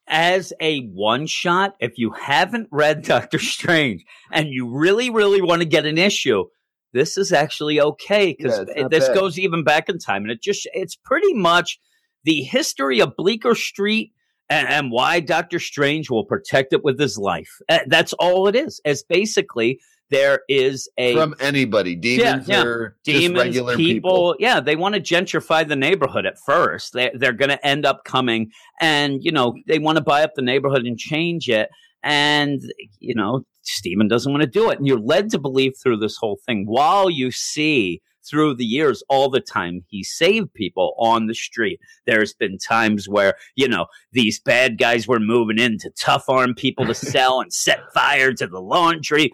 [0.08, 5.62] as a one shot, if you haven't read Doctor Strange and you really, really want
[5.62, 6.46] to get an issue,
[6.94, 9.16] this is actually okay because yeah, this bad.
[9.16, 10.24] goes even back in time.
[10.24, 11.80] And it just, it's pretty much
[12.24, 14.14] the history of Bleecker Street
[14.50, 17.60] and, and why Doctor Strange will protect it with his life.
[17.70, 18.80] Uh, that's all it is.
[18.86, 22.64] It's basically there is a from anybody demons yeah, yeah.
[22.64, 26.94] or demons regular people, people, yeah they want to gentrify the neighborhood at first.
[26.94, 30.36] They, they're going to end up coming and you know they want to buy up
[30.36, 31.70] the neighborhood and change it.
[32.04, 32.62] And
[33.00, 34.78] you know Stephen doesn't want to do it.
[34.78, 39.04] And you're led to believe through this whole thing while you see through the years
[39.10, 41.80] all the time he saved people on the street.
[42.06, 46.56] There's been times where you know these bad guys were moving in to tough arm
[46.56, 49.32] people to sell and set fire to the laundry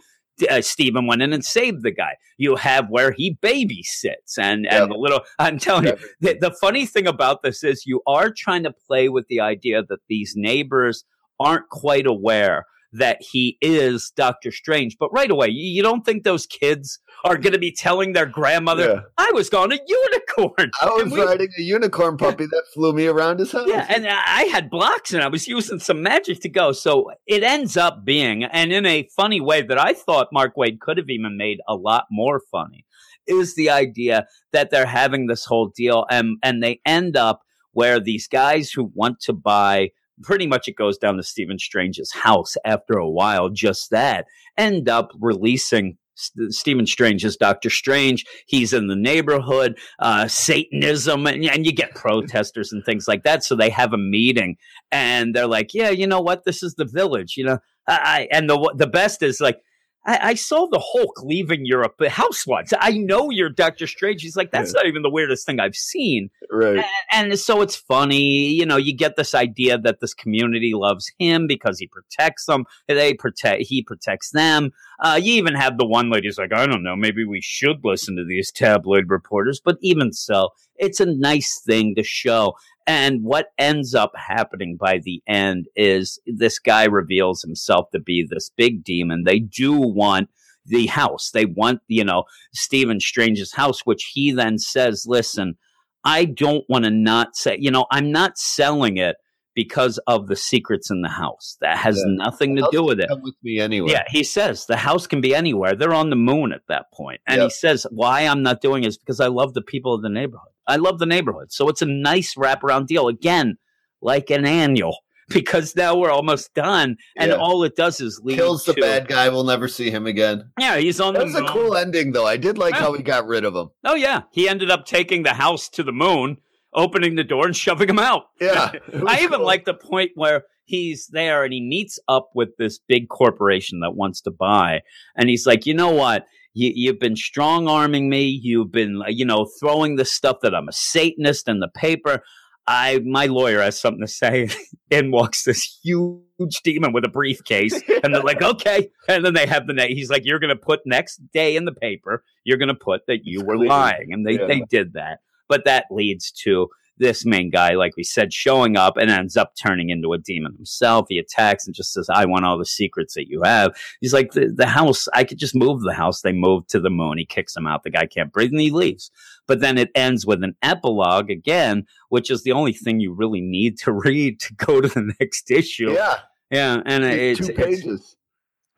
[0.50, 2.15] uh, Stephen went in and saved the guy.
[2.38, 5.22] You have where he babysits and and the little.
[5.39, 9.10] I'm telling you, the, the funny thing about this is you are trying to play
[9.10, 11.06] with the idea that these neighbors
[11.39, 14.98] aren't quite aware that he is Doctor Strange.
[15.00, 18.26] But right away, you, you don't think those kids are going to be telling their
[18.26, 19.02] grandmother, yeah.
[19.18, 20.72] I was on a unicorn.
[20.82, 23.68] I was we, riding a unicorn puppy that flew me around his house.
[23.68, 26.72] Yeah, and uh, I had blocks and I was using some magic to go.
[26.72, 30.80] So it ends up being, and in a funny way that I thought Mark Waid
[30.80, 32.86] could have even made a lot more funny,
[33.26, 38.00] is the idea that they're having this whole deal and, and they end up where
[38.00, 39.90] these guys who want to buy
[40.21, 44.26] pretty much it goes down to Stephen Strange's house after a while, just that,
[44.58, 48.26] end up releasing Stephen Strange is Doctor Strange.
[48.45, 53.43] He's in the neighborhood, uh, Satanism, and, and, you get protesters and things like that.
[53.43, 54.58] So they have a meeting,
[54.91, 56.43] and they're like, "Yeah, you know what?
[56.45, 59.60] This is the village." You know, I, and the the best is like
[60.06, 62.74] I, I, saw the Hulk leaving Europe, but housewives.
[62.78, 64.22] I know you're Doctor Strange.
[64.22, 64.80] He's like, that's yeah.
[64.80, 66.30] not even the weirdest thing I've seen.
[66.52, 66.84] Right.
[67.12, 71.12] And, and, so it's funny, you know, you get this idea that this community loves
[71.20, 72.66] him because he protects them.
[72.88, 74.72] They protect, he protects them.
[75.00, 78.16] Uh, you even have the one lady's like, I don't know, maybe we should listen
[78.18, 79.62] to these tabloid reporters.
[79.63, 82.54] But even so, it's a nice thing to show.
[82.86, 88.26] And what ends up happening by the end is this guy reveals himself to be
[88.28, 89.24] this big demon.
[89.24, 90.30] They do want
[90.65, 91.32] the house.
[91.32, 95.56] They want, you know, Stephen Strange's house, which he then says, listen,
[96.04, 99.15] I don't want to not say, you know, I'm not selling it
[99.56, 101.58] because of the secrets in the house.
[101.62, 102.15] That has yeah.
[102.26, 103.10] nothing to do with it.
[103.10, 103.91] Come with me anyway.
[103.91, 105.76] Yeah, he says the house can be anywhere.
[105.76, 108.88] They're on the moon at that point, and he says why I'm not doing it
[108.88, 110.53] is because I love the people of the neighborhood.
[110.67, 113.08] I love the neighborhood, so it's a nice wraparound deal.
[113.08, 113.58] Again,
[114.02, 114.97] like an annual.
[115.30, 117.38] Because now we're almost done, and yeah.
[117.38, 119.30] all it does is lead kills the to, bad guy.
[119.30, 120.52] We'll never see him again.
[120.60, 121.13] Yeah, he's on.
[121.13, 122.28] That's a cool ending, though.
[122.28, 122.82] I did like yeah.
[122.82, 123.69] how he got rid of him.
[123.86, 126.38] Oh yeah, he ended up taking the house to the moon
[126.76, 128.26] opening the door and shoving him out.
[128.39, 128.71] Yeah.
[129.08, 129.45] I even cool.
[129.45, 133.95] like the point where he's there and he meets up with this big corporation that
[133.95, 134.82] wants to buy.
[135.15, 136.26] And he's like, you know what?
[136.54, 138.26] You, have been strong arming me.
[138.26, 142.22] You've been, you know, throwing the stuff that I'm a Satanist in the paper.
[142.68, 144.50] I, my lawyer has something to say.
[144.94, 148.89] in walks this huge demon with a briefcase, and they're like, okay.
[149.08, 149.96] And then they have the name.
[149.96, 152.24] He's like, you're going to put next day in the paper.
[152.44, 154.48] You're going to put that you were lying, and they yeah.
[154.48, 155.20] they did that.
[155.50, 159.54] But that leads to this main guy, like we said, showing up and ends up
[159.56, 161.08] turning into a demon himself.
[161.10, 163.76] He attacks and just says, I want all the secrets that you have.
[164.00, 166.22] He's like, the, the house, I could just move the house.
[166.22, 167.18] They move to the moon.
[167.18, 167.84] He kicks him out.
[167.84, 169.10] The guy can't breathe and he leaves.
[169.48, 173.42] But then it ends with an epilogue again, which is the only thing you really
[173.42, 175.92] need to read to go to the next issue.
[175.94, 176.20] Yeah.
[176.52, 176.82] Yeah.
[176.86, 177.86] And it's two pages.
[177.86, 178.16] It's,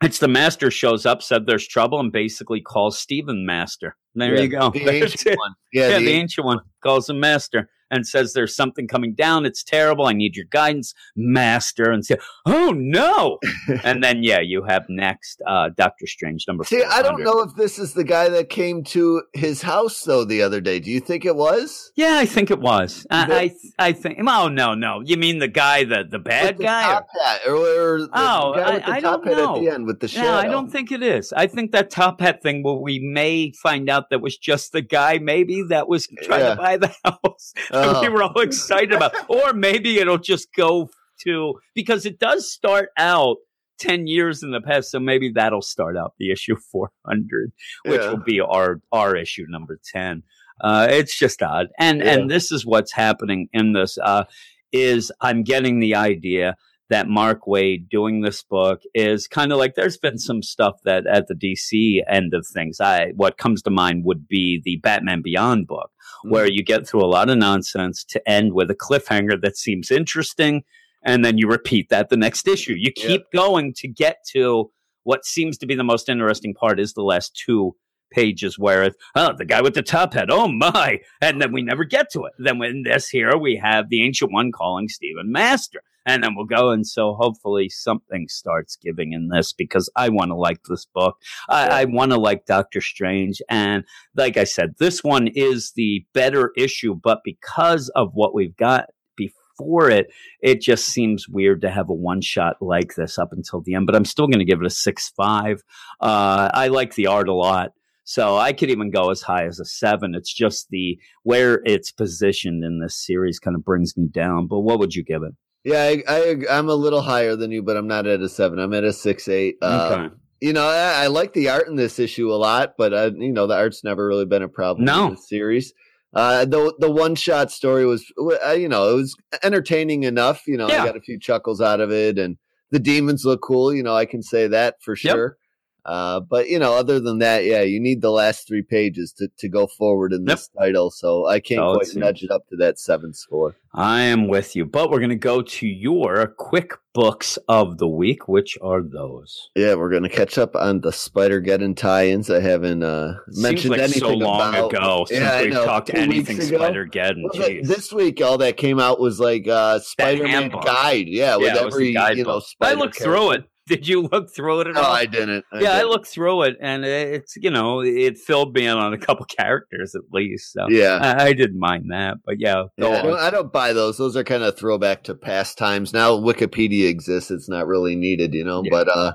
[0.02, 3.96] It's the master shows up, said there's trouble, and basically calls Stephen Master.
[4.14, 4.70] There Yeah, you go.
[4.70, 5.54] The ancient one.
[5.72, 9.14] Yeah, Yeah, the the ancient- ancient one calls him Master and says there's something coming
[9.14, 9.46] down.
[9.46, 10.06] It's terrible.
[10.06, 11.90] I need your guidance, Master.
[11.90, 13.38] And say, oh no.
[13.84, 16.64] and then yeah, you have next uh, Doctor Strange number.
[16.64, 20.24] See, I don't know if this is the guy that came to his house though
[20.24, 20.80] the other day.
[20.80, 21.92] Do you think it was?
[21.96, 23.06] Yeah, I think it was.
[23.10, 24.18] I, The- I, I think.
[24.26, 25.00] Oh no, no.
[25.04, 26.82] You mean the guy, the the bad the guy?
[26.90, 29.48] or- top hat, or, or the Oh, guy with the I- I top don't hat
[29.56, 30.26] at the end with the shadow.
[30.28, 31.32] No, I don't think it is.
[31.32, 32.62] I think that top hat thing.
[32.62, 36.50] Well, we may find out that was just the guy, maybe that was trying Yeah.
[36.50, 37.52] to buy the house.
[37.84, 38.00] Oh.
[38.02, 40.90] we were all excited about, or maybe it'll just go
[41.24, 43.36] to because it does start out
[43.78, 47.52] ten years in the past, so maybe that'll start out the issue four hundred,
[47.84, 48.10] which Yeah.
[48.10, 50.22] will be our our issue number ten.
[50.60, 52.12] Uh, it's just odd, and Yeah.
[52.14, 53.98] and this is what's happening in this.
[53.98, 54.24] Uh,
[54.72, 56.56] is I'm getting the idea
[56.88, 61.06] that Mark Waid doing this book is kind of like there's been some stuff that
[61.06, 62.80] at the DC end of things.
[62.80, 65.90] I what comes to mind would be the Batman Beyond book,
[66.24, 66.30] Mm-hmm.
[66.30, 69.90] where you get through a lot of nonsense to end with a cliffhanger that seems
[69.90, 70.62] interesting,
[71.04, 72.74] and then you repeat that the next issue.
[72.74, 74.70] You keep going to get to
[75.02, 77.76] what seems to be the most interesting part is the last two
[78.12, 81.60] pages where it's oh the guy with the top hat oh my and then we
[81.60, 85.32] never get to it then in this here we have the ancient one calling stephen
[85.32, 90.08] master and then we'll go and so hopefully something starts giving in this because i
[90.08, 91.16] want to like this book
[91.48, 93.84] i, I want to like doctor strange and
[94.16, 98.86] like i said this one is the better issue but because of what we've got
[99.16, 100.06] before it
[100.40, 103.86] it just seems weird to have a one shot like this up until the end
[103.86, 105.62] but i'm still going to give it a six five
[106.00, 107.72] uh, i like the art a lot
[108.08, 110.14] so I could even go as high as a seven.
[110.14, 114.46] It's just the where it's positioned in this series kind of brings me down.
[114.46, 115.34] But what would you give it?
[115.66, 118.60] Yeah, I, I I'm a little higher than you, but I'm not at a seven.
[118.60, 119.56] I'm at a six eight.
[119.60, 120.14] Okay.
[120.40, 123.32] You know, I, I like the art in this issue a lot, but uh, you
[123.32, 125.06] know, the art's never really been a problem No.
[125.06, 125.72] in this series.
[126.14, 128.04] Uh, the the one shot story was,
[128.46, 130.46] uh, you know, it was entertaining enough.
[130.46, 130.82] You know, Yeah.
[130.82, 132.36] I got a few chuckles out of it, and
[132.70, 133.74] the demons look cool.
[133.74, 135.36] You know, I can say that for sure.
[135.86, 139.28] Uh, but you know, other than that, yeah, you need the last three pages to,
[139.38, 140.90] to go forward in this title.
[140.90, 143.56] So I can't Solid quite nudge it up to that seven score.
[143.72, 147.86] I am with you, but we're going to go to your quick books of the
[147.86, 148.26] week.
[148.26, 149.50] Which are those?
[149.54, 152.30] Yeah, we're gonna catch up on the Spider Geddon tie-ins.
[152.30, 154.72] I haven't uh, mentioned like anything so long about.
[154.72, 156.40] ago since Yeah, we've talked two anything.
[156.40, 157.24] Spider Geddon.
[157.34, 160.64] Well, this week, all that came out was like uh, Spider-Man handbook.
[160.64, 161.06] guide.
[161.06, 162.08] Yeah, with yeah, every you know.
[162.08, 163.44] Spider I Spider looked through it.
[163.68, 164.92] Did you look through it at No, all?
[164.92, 165.44] I didn't.
[165.52, 165.90] I yeah, I didn't.
[165.90, 169.94] looked through it, and it's you know it filled me in on a couple characters
[169.94, 170.52] at least.
[170.52, 170.98] So Yeah.
[171.02, 173.04] I, I didn't mind that, but yeah, Yeah, I, on.
[173.06, 173.98] don't, I don't buy those.
[173.98, 175.92] Those are kind of throwback to past times.
[175.92, 178.62] Now Wikipedia exists; it's not really needed, you know.
[178.64, 178.70] Yeah.
[178.70, 179.12] But uh,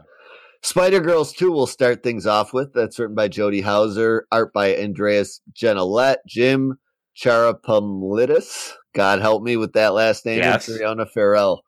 [0.62, 2.74] Spider Girls two will start things off with.
[2.74, 6.78] That's written by Jody Houser, art by Andrés Genolet, Jim
[7.18, 8.74] Charalampidis.
[8.94, 10.40] God help me with that last name.
[10.40, 10.68] Yes.
[10.68, 11.64] And Farrell.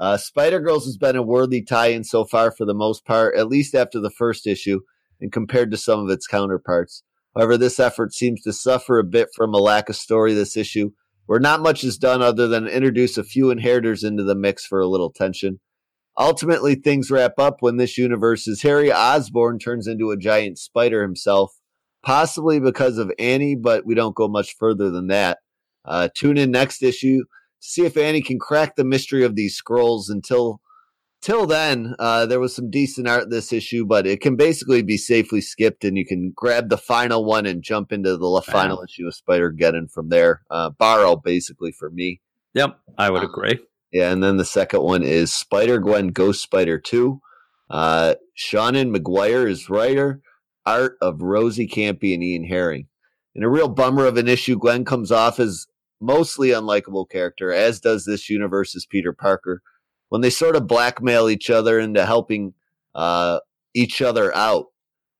[0.00, 3.48] Uh, Spider Girls has been a worthy tie-in so far for the most part, at
[3.48, 4.80] least after the first issue,
[5.20, 7.04] and compared to some of its counterparts.
[7.34, 10.90] However, this effort seems to suffer a bit from a lack of story this issue,
[11.26, 14.80] where not much is done other than introduce a few inheritors into the mix for
[14.80, 15.60] a little tension.
[16.16, 21.56] Ultimately, things wrap up when this universe's Harry Osborn turns into a giant spider himself,
[22.04, 25.38] possibly because of Annie, but we don't go much further than that.
[25.84, 27.24] Uh, tune in next issue
[27.64, 30.08] to see if Annie can crack the mystery of these scrolls.
[30.10, 30.60] Until
[31.22, 34.96] till then, uh, there was some decent art this issue, but it can basically be
[34.98, 39.06] safely skipped, and you can grab the final one and jump into the final issue
[39.06, 40.42] of Spider Geddon from there.
[40.50, 42.20] Uh, borrow basically for me.
[42.52, 43.58] Yep, I would Uh, agree.
[43.92, 47.20] Yeah, and then the second one is Spider Gwen Ghost Spider 2.
[47.70, 50.20] Uh, Seanan McGuire is writer,
[50.66, 52.88] art of Rosi Kämpe and Ian Herring.
[53.34, 55.66] In a real bummer of an issue, Gwen comes off as
[56.04, 59.62] mostly unlikable character, as does this universe's Peter Parker.
[60.08, 62.54] When they sort of blackmail each other into helping
[62.94, 63.40] uh,
[63.74, 64.66] each other out.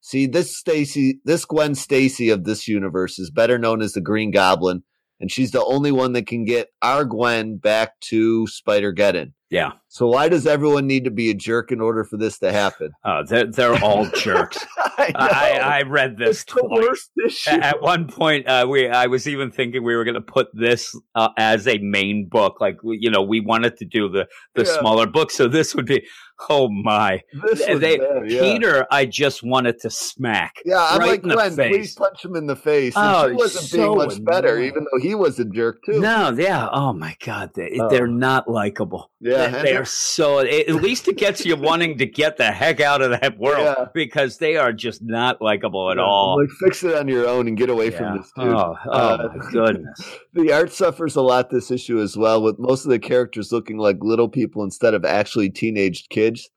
[0.00, 4.30] See, this Stacy, this Gwen Stacy of this universe is better known as the Green
[4.30, 4.82] Goblin,
[5.18, 9.32] and she's the only one that can get our Gwen back to Spider Geddon.
[9.50, 12.50] Yeah, So why does everyone need to be a jerk in order for this to
[12.50, 12.90] happen?
[13.04, 14.58] uh, they're they're all jerks.
[14.98, 17.50] I, I, I read this it's the worst issue.
[17.50, 20.92] At one point, uh, we I was even thinking we were going to put this
[21.14, 22.60] uh, as a main book.
[22.60, 24.26] Like you know, we wanted to do the
[24.56, 24.78] the Yeah.
[24.80, 26.04] smaller book, so this would be.
[26.50, 28.40] Oh my, This they, bad, yeah.
[28.40, 28.86] Peter!
[28.90, 30.56] I just wanted to smack.
[30.64, 31.54] Yeah, I'm right like Gwen.
[31.54, 32.96] Please punch him in the face.
[32.96, 36.00] And Oh, she wasn't so being much better, even though he was a jerk too.
[36.00, 36.68] No, yeah.
[36.72, 37.88] Oh my God, they, Oh.
[37.88, 39.12] they're not likable.
[39.20, 40.38] Yeah, they are so.
[40.40, 43.86] At least it gets you wanting to get the heck out of that world yeah.
[43.94, 46.40] because they are just not likable at all.
[46.40, 47.98] Like fix it on your own and get away yeah.
[47.98, 48.48] from this dude.
[48.48, 50.16] Oh, oh uh, my goodness!
[50.32, 53.78] the art suffers a lot this issue as well, with most of the characters looking
[53.78, 56.48] like little people instead of actually teenage kids.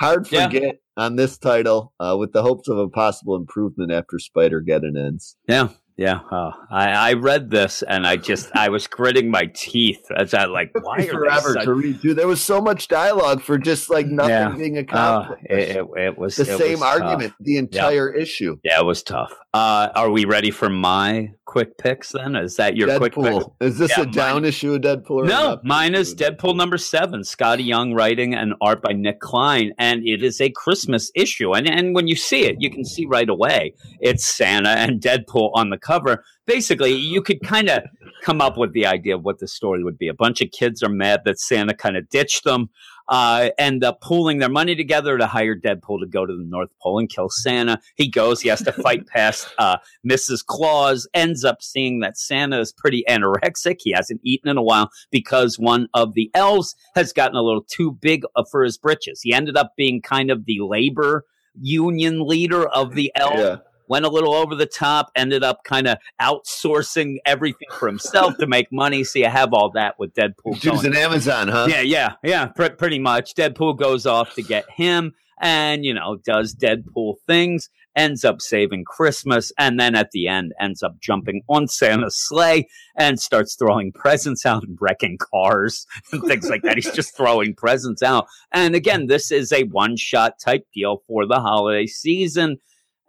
[0.00, 0.72] Hard forget yeah.
[0.96, 5.36] on this title, uh, with the hopes of a possible improvement after Spider Geddon ends.
[5.46, 10.04] Yeah, yeah, uh, I, I read this and I just I was gritting my teeth
[10.16, 11.64] as I like why forever such...
[11.64, 12.00] to read.
[12.00, 14.54] Dude, there was so much dialogue for just like nothing yeah.
[14.56, 15.44] being accomplished.
[15.48, 17.38] Uh, it, it, it, was the it same was argument tough.
[17.40, 18.22] the entire yeah.
[18.22, 18.56] issue.
[18.64, 19.32] Yeah, it was tough.
[19.52, 22.34] Uh, are we ready for my quick picks then?
[22.34, 23.12] Is that your Deadpool.
[23.12, 23.68] quick pick?
[23.68, 25.28] Is this yeah, a down mine, issue of Deadpool?
[25.28, 27.20] no, mine is Deadpool number seven.
[27.20, 31.52] Skottie Young writing and art by Nic Klein, and it is a Christmas issue.
[31.52, 35.52] And and when you see it, you can see right away it's Santa and Deadpool
[35.54, 37.82] on the cover basically you could kind of
[38.22, 40.08] come up with the idea of what the story would be.
[40.08, 42.70] A bunch of kids are mad that Santa kind of ditched them,
[43.08, 46.70] uh, end up pooling their money together to hire Deadpool to go to the North
[46.80, 47.78] Pole and kill Santa.
[47.96, 49.78] He goes, he has to fight past uh,
[50.08, 50.44] Mrs.
[50.44, 53.76] Claus, ends up seeing that Santa is pretty anorexic.
[53.80, 57.64] He hasn't eaten in a while because one of the elves has gotten a little
[57.64, 59.20] too big for his britches.
[59.22, 61.24] He ended up being kind of the labor
[61.60, 63.38] union leader of the elves.
[63.38, 63.56] Yeah
[63.88, 68.46] went a little over the top, ended up kind of outsourcing everything for himself to
[68.46, 69.04] make money.
[69.04, 70.56] So you have all that with Deadpool.
[70.56, 71.66] He's an Amazon, huh?
[71.68, 73.34] Yeah, yeah, yeah, pr- pretty much.
[73.34, 78.84] Deadpool goes off to get him and, you know, does Deadpool things, ends up saving
[78.84, 83.92] Christmas, and then at the end ends up jumping on Santa's sleigh and starts throwing
[83.92, 86.76] presents out and wrecking cars and things like that.
[86.76, 88.26] He's just throwing presents out.
[88.52, 92.58] And again, this is a one shot type deal for the holiday season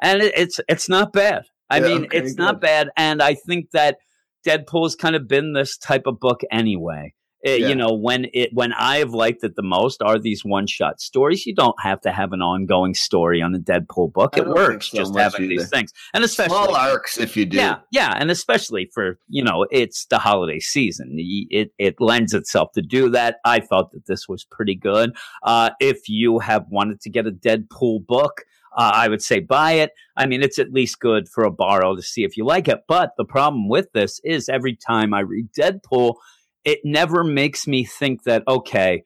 [0.02, 1.44] and it, it's it's not bad.
[1.70, 2.42] I yeah, mean, okay, it's good.
[2.42, 3.98] not bad, and I think that
[4.46, 7.14] Deadpool has kind of been this type of book anyway.
[7.46, 7.68] It, yeah.
[7.68, 11.46] You know, when it when I've liked it the most are these one shot stories.
[11.46, 14.36] You don't have to have an ongoing story on a Deadpool book.
[14.36, 15.62] It works so just having either.
[15.62, 17.58] these things, and especially small arcs if you do.
[17.58, 21.18] Yeah, yeah, and especially for you know it's the holiday season.
[21.20, 23.36] It it lends itself to do that.
[23.46, 25.16] I thought that this was pretty good.
[25.44, 28.42] Uh, if you have wanted to get a Deadpool book
[28.76, 29.92] uh, I would say buy it.
[30.18, 32.80] I mean, it's at least good for a borrow to see if you like it.
[32.88, 36.16] But the problem with this is every time I read Deadpool,
[36.64, 39.04] it never makes me think that, okay,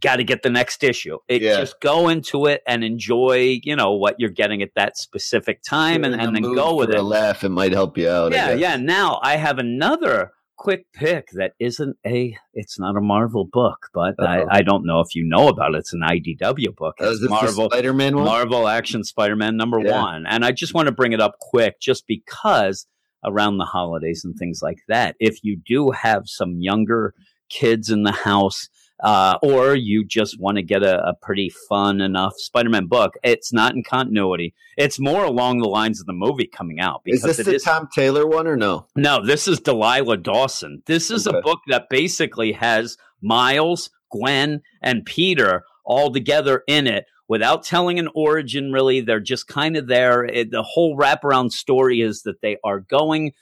[0.00, 1.18] got to get the next issue.
[1.28, 1.56] It yeah.
[1.56, 6.04] just go into it and enjoy, you know, what you're getting at that specific time
[6.04, 6.96] and, and then go with it.
[6.96, 8.32] A laugh, it might help you out.
[8.32, 8.76] Yeah, yeah.
[8.76, 10.32] Now I have another
[10.62, 15.00] quick pick that isn't a it's not a Marvel book, but I, I, don't know
[15.00, 15.78] if you know about it.
[15.78, 16.94] It's an IDW book.
[17.00, 18.24] Oh, it's Marvel Spider-Man one?
[18.24, 20.00] Marvel Action Spider-Man number yeah.
[20.00, 20.24] one.
[20.24, 22.86] And I just want to bring it up quick just because
[23.24, 25.16] around the holidays and things like that.
[25.18, 27.12] If you do have some younger
[27.48, 28.68] kids in the house
[29.02, 33.14] uh, or you just want to get a, a, pretty fun enough Spider-Man book.
[33.24, 34.54] It's not in continuity.
[34.76, 37.02] It's more along the lines of the movie coming out.
[37.04, 38.86] Because is this the is, Tom Taylor one or no?
[38.94, 40.82] No, this is Delilah Dawson.
[40.86, 41.36] This is okay.
[41.36, 47.98] a book that basically has Miles, Gwen, and Peter all together in it without telling
[47.98, 48.72] an origin.
[48.72, 50.24] Really, they're just kind of there.
[50.24, 53.32] It, the whole wraparound story is that they are going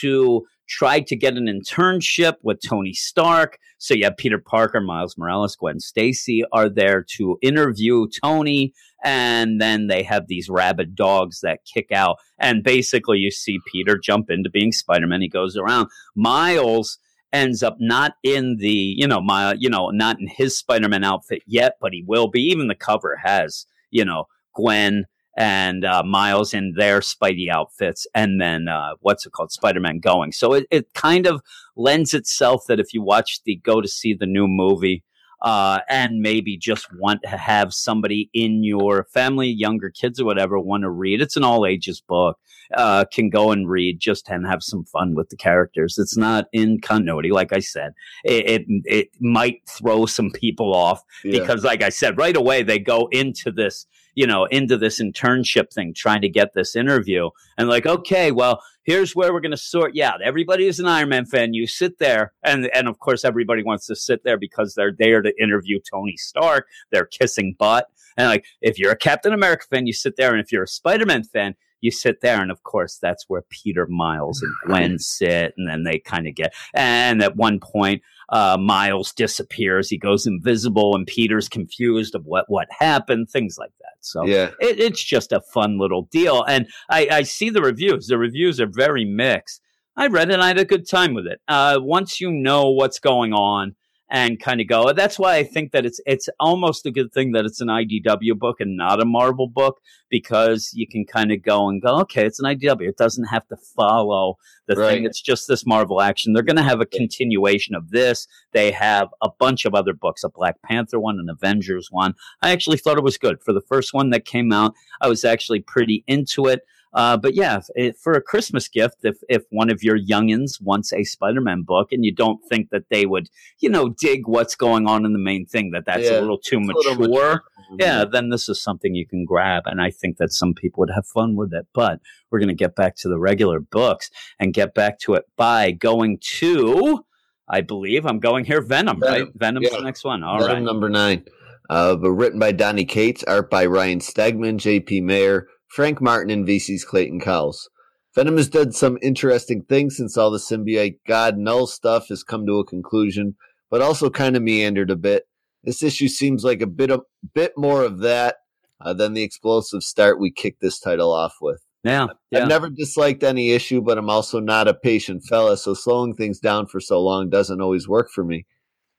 [0.00, 3.58] to tried to get an internship with Tony Stark.
[3.78, 8.72] So you have Peter Parker, Miles Morales, Gwen Stacy are there to interview Tony.
[9.02, 12.18] And then they have these rabid dogs that kick out.
[12.38, 15.22] And basically, you see Peter jump into being Spider Man.
[15.22, 15.88] He goes around.
[16.14, 16.98] Miles
[17.32, 21.04] ends up not in the, you know, my, you know, not in his Spider Man
[21.04, 22.42] outfit yet, but he will be.
[22.42, 25.06] Even the cover has, you know, Gwen
[25.36, 30.00] and uh, Miles in their Spidey outfits, and then uh, what's it called, Spider Man
[30.00, 30.32] going.
[30.32, 31.40] So it, it kind of
[31.76, 35.04] lends itself that if you watch the go to see the new movie,
[35.42, 40.58] uh, and maybe just want to have somebody in your family, younger kids or whatever,
[40.58, 41.20] want to read.
[41.20, 42.38] It's an all ages book.
[42.76, 45.98] Uh, can go and read just and have some fun with the characters.
[45.98, 47.94] It's not in continuity, like I said.
[48.22, 51.40] It it, it might throw some people off yeah.
[51.40, 55.72] because, like I said, right away they go into this you know, into this internship
[55.72, 57.30] thing, trying to get this interview.
[57.56, 60.22] And like, okay, well, here's where we're going to sort you out.
[60.22, 61.54] Everybody is an Iron Man fan.
[61.54, 62.32] You sit there.
[62.44, 66.16] And, and of course, everybody wants to sit there because they're there to interview Tony
[66.16, 66.66] Stark.
[66.90, 67.86] They're kissing butt.
[68.16, 70.32] And like, if you're a Captain America fan, you sit there.
[70.32, 73.42] And if you're a Spider Man fan, you sit there and of course that's where
[73.50, 78.02] peter miles and gwen sit and then they kind of get and at one point
[78.30, 79.88] uh, miles disappears.
[79.88, 83.94] He goes invisible and peter's confused of what what happened things like that.
[84.00, 84.50] So yeah.
[84.60, 86.44] it, it's just a fun little deal.
[86.44, 88.06] And I, I see the reviews.
[88.06, 89.60] The reviews are very mixed.
[89.96, 91.40] I read it and i had a good time with it.
[91.48, 93.74] Uh, once you know what's going on
[94.10, 94.92] and kind of go.
[94.92, 98.38] That's why I think that it's it's almost a good thing that it's an IDW
[98.38, 99.80] book and not a Marvel book
[100.10, 102.88] because you can kind of go and go, okay, it's an IDW.
[102.88, 104.36] It doesn't have to follow
[104.66, 104.90] the right.
[104.90, 105.04] thing.
[105.04, 106.32] It's just this Marvel action.
[106.32, 108.26] They're going to have a continuation of this.
[108.52, 112.14] They have a bunch of other books, a Black Panther one, an Avengers one.
[112.42, 114.74] I actually thought it was good for the first one that came out.
[115.00, 116.62] I was actually pretty into it.
[116.92, 120.92] Uh, but yeah, it, for a Christmas gift, if if one of your youngins wants
[120.92, 123.28] a Spider-Man book and you don't think that they would,
[123.60, 126.38] you know, dig what's going on in the main thing, that that's yeah, a little
[126.38, 127.42] too mature, little mature,
[127.78, 129.64] yeah, then this is something you can grab.
[129.66, 131.66] And I think that some people would have fun with it.
[131.72, 135.24] But we're going to get back to the regular books and get back to it
[135.36, 137.04] by going to,
[137.48, 139.14] I believe I'm going here, Venom, Venom.
[139.14, 139.28] right?
[139.34, 139.78] Venom's yeah.
[139.78, 140.24] the next one.
[140.24, 141.24] All Venom right, number nine.
[141.68, 145.02] Uh, but written by Donny Cates, art by Ryan Stegman, J.P.
[145.02, 147.70] Mayer, Frank Martin and VC's Clayton Cowles.
[148.14, 152.44] Venom has done some interesting things since all the symbiote God Knull stuff has come
[152.46, 153.36] to a conclusion,
[153.70, 155.28] but also kind of meandered a bit.
[155.62, 157.02] This issue seems like a bit of,
[157.34, 158.36] bit more of that
[158.80, 161.64] uh, than the explosive start we kicked this title off with.
[161.84, 165.72] Yeah, yeah, I've never disliked any issue, but I'm also not a patient fella, so
[165.72, 168.44] slowing things down for so long doesn't always work for me.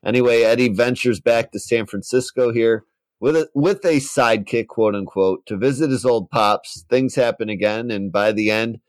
[0.04, 2.86] Anyway, Eddie ventures back to San Francisco here
[3.22, 6.84] with a, with a sidekick, quote unquote, to visit his old pops.
[6.90, 8.80] Things happen again, and by the end,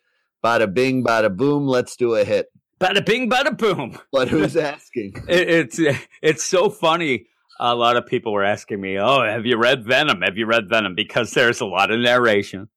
[0.43, 2.47] bada bing, bada boom, let's do a hit.
[2.80, 3.99] Bada bing, bada boom.
[4.11, 5.12] But who's asking?
[5.28, 5.80] it, it's
[6.20, 7.26] it's so funny.
[7.61, 10.22] A lot of people were asking me, "Oh, have you read Venom?
[10.22, 12.68] Have you read Venom?" Because there's a lot of narration,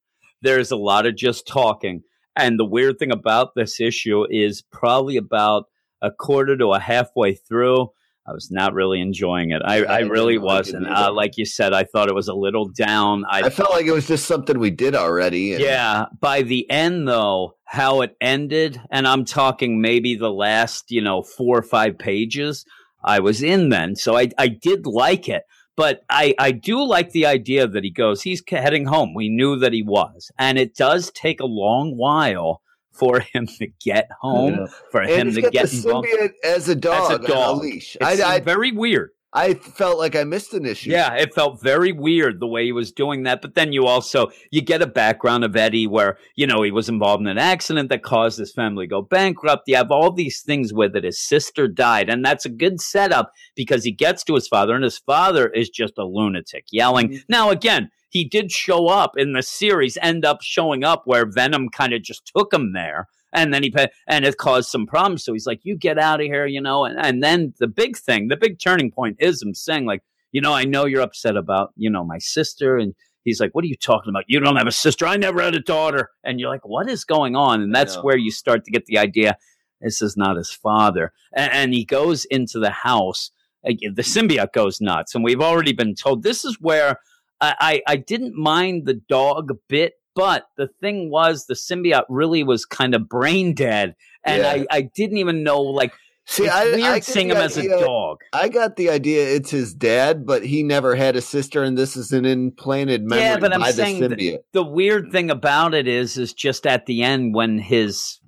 [0.42, 2.02] there's a lot of just talking,
[2.36, 5.64] and the weird thing about this issue is probably about
[6.02, 7.88] a quarter to a halfway through
[8.28, 9.62] I was not really enjoying it.
[9.64, 10.88] I, I really wasn't.
[10.88, 13.24] Uh, like you said, I thought it was a little down.
[13.30, 15.52] I, I felt like it was just something we did already.
[15.52, 15.62] And...
[15.62, 16.06] Yeah.
[16.18, 21.22] By the end, though, how it ended, and I'm talking maybe the last, you know,
[21.22, 22.64] four or five pages,
[23.04, 23.94] I was in then.
[23.94, 25.44] So I, I did like it.
[25.76, 29.14] But I, I do like the idea that he goes, he's heading home.
[29.14, 30.32] We knew that he was.
[30.38, 32.62] And it does take a long while
[32.98, 34.66] for him to get home, yeah.
[34.90, 36.08] for and him to get involved.
[36.44, 37.58] as a dog, as a dog.
[37.58, 37.96] A leash.
[38.00, 39.10] It's I, I, very weird.
[39.36, 40.90] I felt like I missed an issue.
[40.90, 43.42] Yeah, it felt very weird the way he was doing that.
[43.42, 46.88] But then you also you get a background of Eddie where you know he was
[46.88, 49.64] involved in an accident that caused his family to go bankrupt.
[49.66, 51.04] You have all these things with it.
[51.04, 54.84] His sister died, and that's a good setup because he gets to his father, and
[54.84, 57.08] his father is just a lunatic yelling.
[57.08, 57.22] Mm-hmm.
[57.28, 61.68] Now again, he did show up in the series, end up showing up where Venom
[61.68, 63.08] kind of just took him there.
[63.32, 63.74] And then he
[64.08, 65.22] and it caused some problems.
[65.22, 66.84] So he's like, "You get out of here," you know.
[66.86, 70.02] And and then the big thing, the big turning point is him saying, like,
[70.32, 72.94] "You know, I know you're upset about you know my sister." And
[73.24, 74.24] he's like, "What are you talking about?
[74.26, 75.06] You don't have a sister.
[75.06, 78.16] I never had a daughter." And you're like, "What is going on?" And that's where
[78.16, 79.36] you start to get the idea
[79.82, 81.12] this is not his father.
[81.34, 83.30] And, and he goes into the house.
[83.66, 87.00] Uh, the symbiote goes nuts, and we've already been told this is where
[87.40, 92.64] I, I, didn't mind the dog bit, but the thing was the symbiote really was
[92.64, 94.64] kind of brain dead, and yeah.
[94.70, 95.92] I, I didn't even know like.
[96.28, 98.18] See, I, weird I seeing him as a dog.
[98.32, 101.96] I got the idea it's his dad, but he never had a sister, and this
[101.96, 105.86] is an implanted memory yeah, but I'm saying the, the, the weird thing about it
[105.86, 108.18] is, is just at the end when his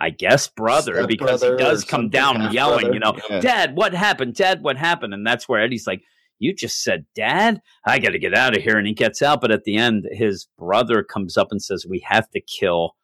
[0.00, 2.94] I guess brother, Step because brother he does come down yelling, brother.
[2.94, 3.40] you know, yeah.
[3.40, 4.34] Dad, what happened?
[4.34, 5.12] Dad, what happened?
[5.12, 6.02] And that's where Eddie's like,
[6.38, 8.76] you just said, Dad, I got to get out of here.
[8.76, 9.40] And he gets out.
[9.40, 12.94] But at the end, his brother comes up and says, We have to kill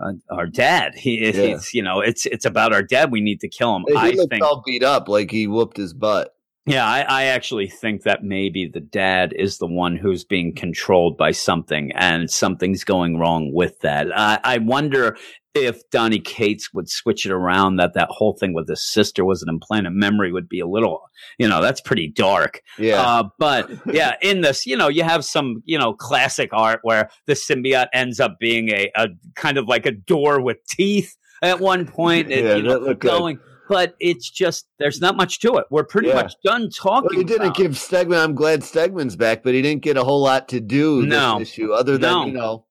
[0.00, 0.94] uh, our dad.
[0.94, 1.32] He, yeah.
[1.32, 3.10] He's, you know, it's it's about our dad.
[3.10, 3.84] We need to kill him.
[3.88, 6.34] He I looked think, all beat up, like he whooped his butt.
[6.68, 11.16] Yeah, I, I, actually think that maybe the dad is the one who's being controlled
[11.16, 14.08] by something, and something's going wrong with that.
[14.16, 15.16] I, I wonder
[15.54, 19.42] if Donny Cates would switch it around that that whole thing with his sister was
[19.42, 22.60] an implanted memory would be a little, you know, that's pretty dark.
[22.78, 23.00] Yeah.
[23.00, 27.10] Uh, but yeah, in this, you know, you have some, you know, classic art where
[27.26, 31.60] the symbiote ends up being a, a kind of like a door with teeth at
[31.60, 33.36] one point, and, yeah, you know, going.
[33.36, 33.44] Good.
[33.68, 35.66] But it's just there's not much to it.
[35.70, 36.14] We're pretty yeah.
[36.14, 37.10] much done talking.
[37.10, 38.22] Well, he didn't give Stegman.
[38.22, 41.38] I'm glad Stegman's back, but he didn't get a whole lot to do no.
[41.38, 42.26] this issue other than no.
[42.26, 42.64] you know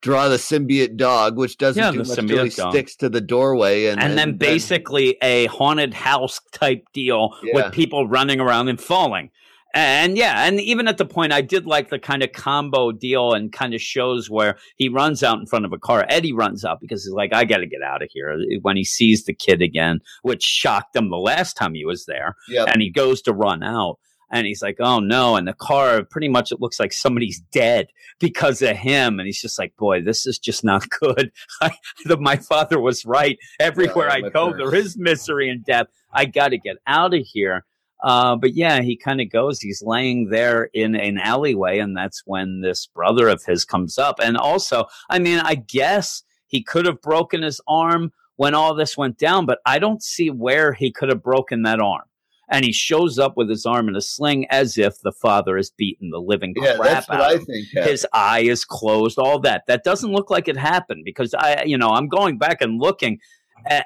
[0.00, 4.00] draw the symbiote dog, which doesn't yeah, do much really sticks to the doorway, and,
[4.00, 7.54] and, and then basically a haunted house type deal yeah.
[7.54, 9.30] with people running around and falling.
[9.74, 13.34] And yeah, and even at the point, I did like the kind of combo deal
[13.34, 16.06] and kind of shows where he runs out in front of a car.
[16.08, 18.76] Eddie runs out because he's like, I got to get out of here uh, when
[18.76, 22.34] he sees the kid again, which shocked him the last time he was there.
[22.48, 22.68] Yep.
[22.72, 23.98] And he goes to run out
[24.30, 27.88] and he's like, "Oh no!" And the car, pretty much, it looks like somebody's dead
[28.18, 29.18] because of him.
[29.18, 31.72] And he's just like, "Boy, this is just not good." I,
[32.04, 33.38] the, my father was right.
[33.60, 35.86] Everywhere yeah, I go, there is misery and death.
[36.12, 37.64] I got to get out of here.
[38.02, 42.22] Uh, but yeah, he kind of goes, he's laying there in an alleyway, and that's
[42.26, 44.20] when this brother of his comes up.
[44.22, 48.96] And also, I mean, I guess he could have broken his arm when all this
[48.96, 52.02] went down, but I don't see where he could have broken that arm.
[52.50, 55.70] And he shows up with his arm in a sling as if the father has
[55.70, 57.66] beaten the living Yeah, crap that's what out I think.
[57.72, 61.76] his eye is closed all that that doesn't look like it happened because i you
[61.76, 63.18] know i'm going back and looking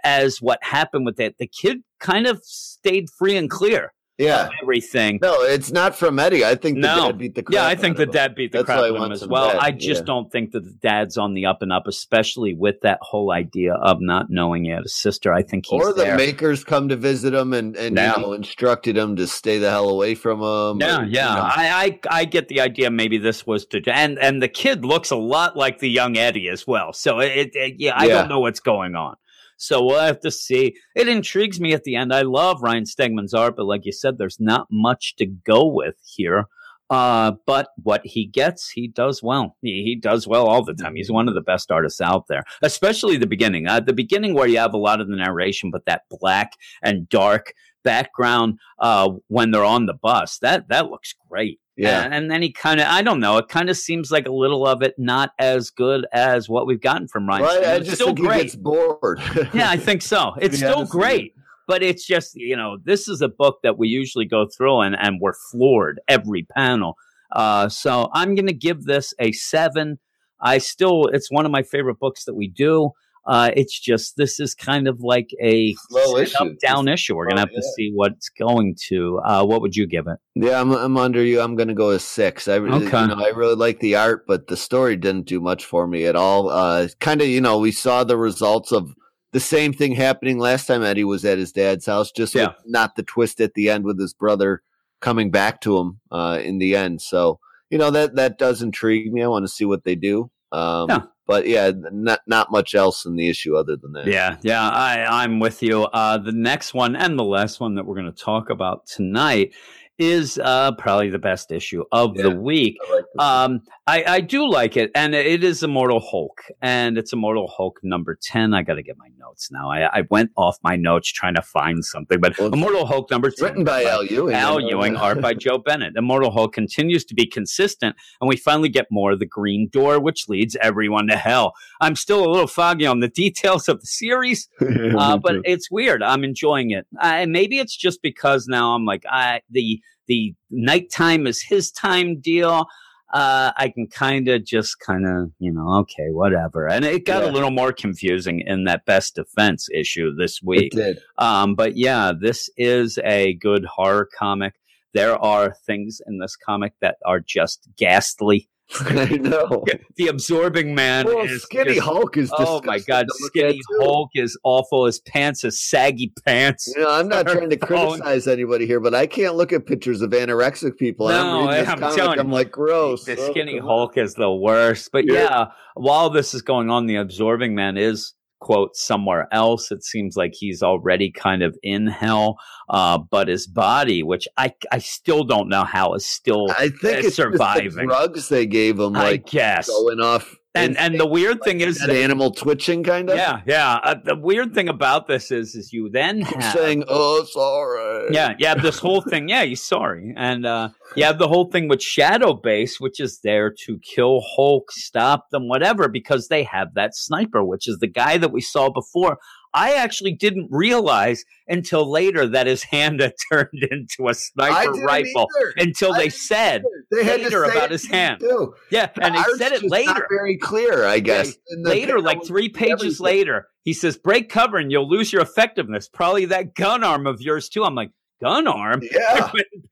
[0.04, 3.92] as what happened with that the kid kind of stayed free and clear
[4.22, 4.48] yeah.
[4.62, 6.44] everything No, it's not from Eddie.
[6.44, 7.06] I think the No.
[7.08, 8.96] dad beat the crap yeah i think the dad beat the That's crap out of
[9.02, 10.06] him as well back, i just yeah.
[10.06, 13.74] don't think that the dad's on the up and up especially with that whole idea
[13.74, 16.16] of not knowing he had a sister i think he's or the there.
[16.16, 18.16] makers come to visit him and, and Yeah.
[18.16, 20.80] you know instructed him to stay the hell away from him.
[20.80, 21.28] Yeah, or, yeah.
[21.30, 21.42] you know.
[21.42, 22.90] I, I I get the idea.
[22.90, 26.48] Maybe this was to and and the kid looks a lot like the young Eddie
[26.48, 26.92] as well.
[26.92, 28.14] So it, it yeah, I Yeah.
[28.20, 29.16] don't know what's going on.
[29.62, 30.74] So we'll have to see.
[30.96, 32.12] It intrigues me at the end.
[32.12, 35.94] I love Ryan Stegman's art, but like you said, there's not much to go with
[36.04, 36.46] here.
[36.90, 39.56] Uh, but what he gets, he does well.
[39.62, 40.96] He, he does well all the time.
[40.96, 43.68] He's one of the best artists out there, especially the beginning.
[43.68, 47.08] Uh, the beginning where you have a lot of the narration, but that black and
[47.08, 47.54] dark
[47.84, 50.38] background uh, when they're on the bus.
[50.38, 51.60] That that looks great.
[51.76, 52.02] Yeah.
[52.04, 54.32] And, and then he kind of, I don't know, it kind of seems like a
[54.32, 57.42] little of it not as good as what we've gotten from Ryan.
[57.42, 58.42] Well, I- just still he great.
[58.42, 59.20] gets bored.
[59.54, 60.34] yeah, I think so.
[60.40, 61.34] It's Yeah, still great.
[61.66, 64.96] But it's just, you know, this is a book that we usually go through and,
[64.98, 66.96] and we're floored every panel.
[67.30, 69.98] Uh, so I'm going to give this a seven.
[70.40, 72.90] I still, it's one of my favorite books that we do.
[73.26, 76.36] Uh, it's just, this is kind of like a Slow issue.
[76.44, 77.14] up, down issue.
[77.14, 79.20] We're going to Oh, have to see what's going to.
[79.24, 80.18] Uh, what would you give it?
[80.34, 81.40] yeah, I'm, I'm under you.
[81.40, 82.48] I'm going to go a six.
[82.48, 83.00] I really, Okay.
[83.00, 86.04] you know, I really like the art, but the story didn't do much for me
[86.06, 86.48] at all.
[86.50, 88.94] Uh, kind of, you know, we saw the results of
[89.32, 92.52] the same thing happening last time Eddie was at his dad's house, just with Yeah.
[92.66, 94.62] not the twist at the end with his brother
[95.00, 97.00] coming back to him uh, in the end.
[97.00, 97.38] So,
[97.70, 99.22] you know, that that does intrigue me.
[99.22, 100.30] I want to see what they do.
[100.52, 101.02] Um, Yeah.
[101.26, 104.06] But yeah, not not much else in the issue other than that.
[104.06, 105.84] Yeah, yeah, I, I'm with you.
[105.84, 109.54] Uh, the next one and the last one that we're going to talk about tonight
[109.99, 112.76] is uh, probably the best issue of the week.
[112.88, 113.05] I like.
[113.18, 117.80] Um, I, I do like it, and it is Immortal Hulk, and it's Immortal Hulk
[117.82, 118.55] number ten.
[118.55, 119.70] I got to get my notes now.
[119.70, 123.30] I, I went off my notes trying to find something, but Well, Immortal Hulk number
[123.30, 124.34] ten, written by Al Ewing.
[124.34, 125.95] Al Ewing, art by Joe Bennett.
[125.97, 130.01] Immortal Hulk continues to be consistent, and we finally get more of the Green Door,
[130.01, 131.55] which leads everyone to hell.
[131.80, 136.03] I'm still a little foggy on the details of the series, uh, but it's weird.
[136.03, 136.86] I'm enjoying it.
[137.01, 139.80] and maybe it's just because now I'm like, I the
[140.12, 142.66] the nighttime is his time deal.
[143.14, 146.66] Uh, I can kind of just kind of, you know, okay, whatever.
[146.68, 147.30] And it got Yeah.
[147.30, 150.72] a little more confusing in that best defense issue this it week.
[150.72, 150.98] did.
[151.18, 154.54] Um, but yeah, this is a good horror comic.
[154.94, 158.48] There are things in this comic that are just ghastly.
[158.80, 159.64] I know.
[159.96, 162.32] The absorbing man Well, is Skinny just- Hulk is.
[162.38, 163.60] Oh my god, skinny.
[163.80, 164.86] Hulk is awful.
[164.86, 166.72] His pants, his saggy pants.
[166.74, 170.00] You know, I'm not trying to criticize anybody here, but I can't look at pictures
[170.00, 171.08] of anorexic people.
[171.08, 172.18] No, I'm I'm comic, telling.
[172.18, 173.04] I'm like, gross.
[173.04, 173.66] The Oh, skinny on.
[173.66, 174.90] Hulk is the worst.
[174.90, 175.12] But Yeah.
[175.14, 175.44] yeah,
[175.74, 179.70] while this is going on, the absorbing man is quote somewhere else.
[179.70, 182.36] It seems like he's already kind of in hell.
[182.68, 186.82] Uh, but his body, which I I still don't know how is still I think
[186.99, 187.86] It's it's just the surviving.
[187.86, 189.68] drugs they gave him, I like guess.
[189.68, 190.34] going off.
[190.55, 193.16] And and the weird thing is that animal twitching kind of.
[193.16, 193.80] yeah, yeah.
[193.82, 198.34] Uh, the weird thing about this is is you then have saying, "Oh, sorry." Yeah,
[198.38, 199.30] you have this whole thing.
[199.30, 203.20] Yeah, he's sorry, and uh, you have the whole thing with Shadow Base, which is
[203.20, 207.86] there to kill Hulk, stop them, whatever, because they have that sniper, which is the
[207.86, 209.18] guy that we saw before.
[209.55, 215.26] I actually didn't realize until later that his hand had turned into a sniper rifle.
[215.40, 215.55] either.
[215.59, 218.20] Until I they said, They had later about his hand.
[218.20, 218.55] Too.
[218.70, 219.92] yeah, and The they said it later.
[219.92, 221.34] Not very clear, I guess.
[221.50, 223.05] The later, like three pages everything.
[223.05, 225.88] later, he says, "Break cover and you'll lose your effectiveness.
[225.88, 227.90] Probably that gun arm of yours too." I'm like,
[228.22, 228.82] "Gun arm."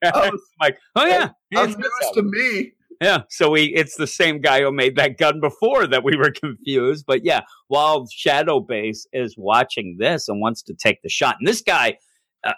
[0.03, 0.21] Yeah, oh.
[0.23, 2.73] I'm like, oh yeah, that's he's news to me.
[3.01, 3.23] Yeah.
[3.31, 7.05] So we, it's the same guy who made that gun before that we were confused.
[7.07, 11.49] But yeah, while Shadow Base is watching this and wants to take the shot, and
[11.49, 11.99] this guy
[12.45, 12.53] uh,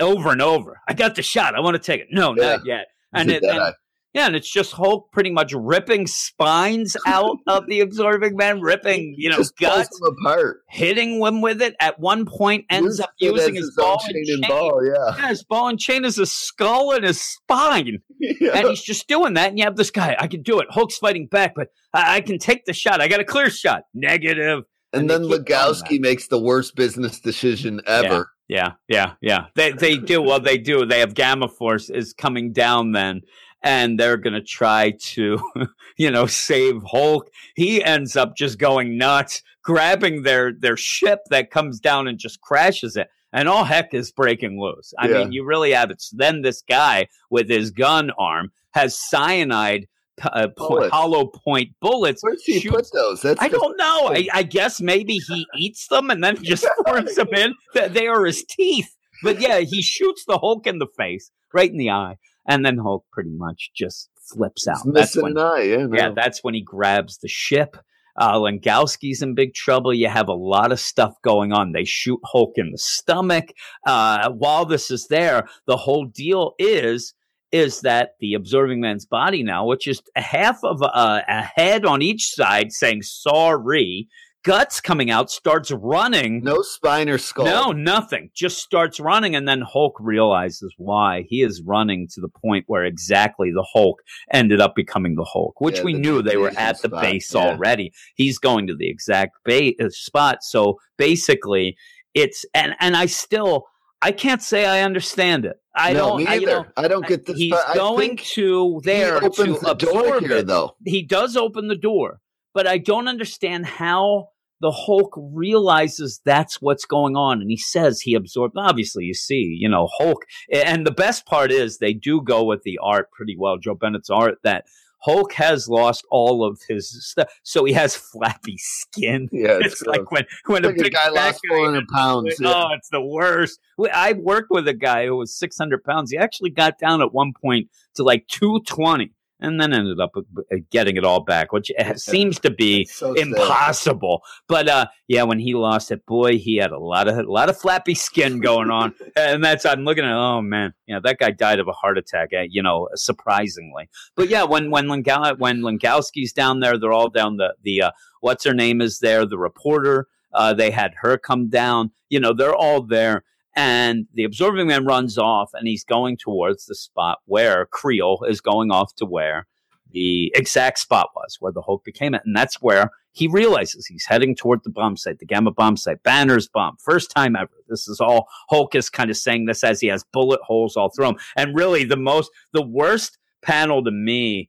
[0.00, 1.54] over and over, I got the shot.
[1.54, 2.08] I want to take it.
[2.10, 2.56] No, Yeah.
[2.56, 2.86] not yet.
[3.14, 3.74] And, it, and
[4.14, 9.14] yeah, and it's just Hulk pretty much ripping spines out of the absorbing man, ripping
[9.16, 10.60] you know just guts, apart.
[10.68, 11.74] hitting him with it.
[11.80, 14.50] At one point, ends Used up using as his ball chain and and chain.
[14.50, 14.84] ball.
[14.84, 17.98] Yeah, Yeah, his ball and chain is a skull and his spine.
[18.20, 18.50] yeah.
[18.54, 19.48] and he's just doing that.
[19.50, 20.68] And you have this guy, I can do it.
[20.70, 23.00] Hulk's fighting back, but I, I can take the shot.
[23.00, 23.84] I got a clear shot.
[23.94, 24.64] Negative.
[24.92, 28.30] And and then Langkowski makes the worst business decision ever.
[28.48, 29.46] Yeah, yeah, yeah.
[29.54, 30.20] They they do.
[30.20, 30.84] Well, they do.
[30.84, 33.22] They have Gamma Force is coming down then,
[33.62, 35.38] and they're going to try to,
[35.96, 37.30] you know, save Hulk.
[37.54, 42.40] He ends up just going nuts, grabbing their their ship that comes down and just
[42.40, 43.08] crashes it.
[43.32, 44.92] And all heck is breaking loose.
[44.98, 45.18] I Yeah.
[45.18, 46.02] mean, you really have it.
[46.12, 49.86] Then this guy with his gun arm has cyanide,
[50.22, 52.22] uh, po- hollow point bullets.
[52.22, 53.22] Where's he shoots put those?
[53.22, 54.08] That's I just- don't know.
[54.08, 57.54] I, I guess maybe he eats them and then just forms them in.
[57.74, 58.94] They are his teeth.
[59.22, 62.16] But yeah, he shoots the Hulk in the face, right in the eye,
[62.48, 64.78] and then Hulk pretty much just flips out.
[64.84, 65.62] He's That's when, eye.
[65.62, 65.96] Yeah, no.
[65.96, 67.76] yeah, that's when he grabs the ship.
[68.20, 69.94] Uh, Langkowski's in big trouble.
[69.94, 71.72] You have a lot of stuff going on.
[71.72, 73.52] They shoot Hulk in the stomach.
[73.86, 77.14] Uh, while this is there, the whole deal is
[77.52, 81.84] is that the absorbing man's body now, which is a half of a, a head
[81.84, 84.08] on each side saying sorry,
[84.44, 86.42] guts coming out, starts running.
[86.42, 87.44] no spine or skull.
[87.44, 88.30] No, nothing.
[88.34, 92.84] Just starts running, and then Hulk realizes why he is running to the point where
[92.84, 94.00] exactly the Hulk
[94.32, 97.02] ended up becoming the Hulk, which Yeah, we the knew they were at the spot,
[97.02, 97.40] base yeah.
[97.40, 97.92] already.
[98.14, 100.38] He's going to the exact ba- uh, spot.
[100.42, 101.76] So basically,
[102.14, 103.66] it's and and I still
[104.02, 105.56] I can't say I understand it.
[105.74, 106.28] I no, don't.
[106.28, 106.46] I, you either.
[106.62, 107.36] know, I don't get this.
[107.38, 110.76] he's going to there he opens to the door absorb here, it though.
[110.84, 112.20] he does open the door,
[112.52, 114.28] but I don't understand how
[114.62, 117.40] the Hulk realizes that's what's going on.
[117.42, 120.24] And he says he absorbed, obviously, you see, you know, Hulk.
[120.52, 124.08] And the best part is they do go with the art pretty well, Joe Bennett's
[124.08, 124.64] art, that
[125.00, 127.28] Hulk has lost all of his stuff.
[127.42, 129.28] So he has flappy skin.
[129.32, 132.36] Yeah, It's, it's, like when, when like a big guy lost 400 pounds.
[132.38, 132.52] Yeah.
[132.54, 133.58] Oh, it's the worst.
[133.92, 136.12] I worked with a guy who was 600 pounds.
[136.12, 140.56] He actually got down at one point to like 220 and then ended up uh,
[140.70, 143.26] getting it all back, which uh, seems to be so sad.
[143.26, 144.22] impossible.
[144.48, 147.48] But uh, yeah, when he lost it, boy, he had a lot of a lot
[147.48, 150.12] of flappy skin going on, and that's I'm looking at.
[150.12, 152.30] Oh man, yeah, that guy died of a heart attack.
[152.32, 153.90] Uh, you know, surprisingly.
[154.14, 157.36] But yeah, when when Lengow- when Langkowski's down there, they're all down.
[157.36, 157.90] The the uh,
[158.20, 159.26] what's her name is there.
[159.26, 160.06] The reporter.
[160.34, 161.90] Uh, they had her come down.
[162.08, 163.22] You know, they're all there.
[163.54, 168.40] And the absorbing man runs off and he's going towards the spot where Creel is
[168.40, 169.46] going off to where
[169.92, 172.22] the exact spot was where the Hulk became it.
[172.24, 176.02] And that's where he realizes he's heading toward the bomb site, the gamma bomb site,
[176.02, 176.76] Banner's bomb.
[176.82, 177.50] First time ever.
[177.68, 180.90] This is all Hulk is kind of saying this as he has bullet holes all
[180.90, 181.18] through him.
[181.36, 184.48] And really the most, the worst panel to me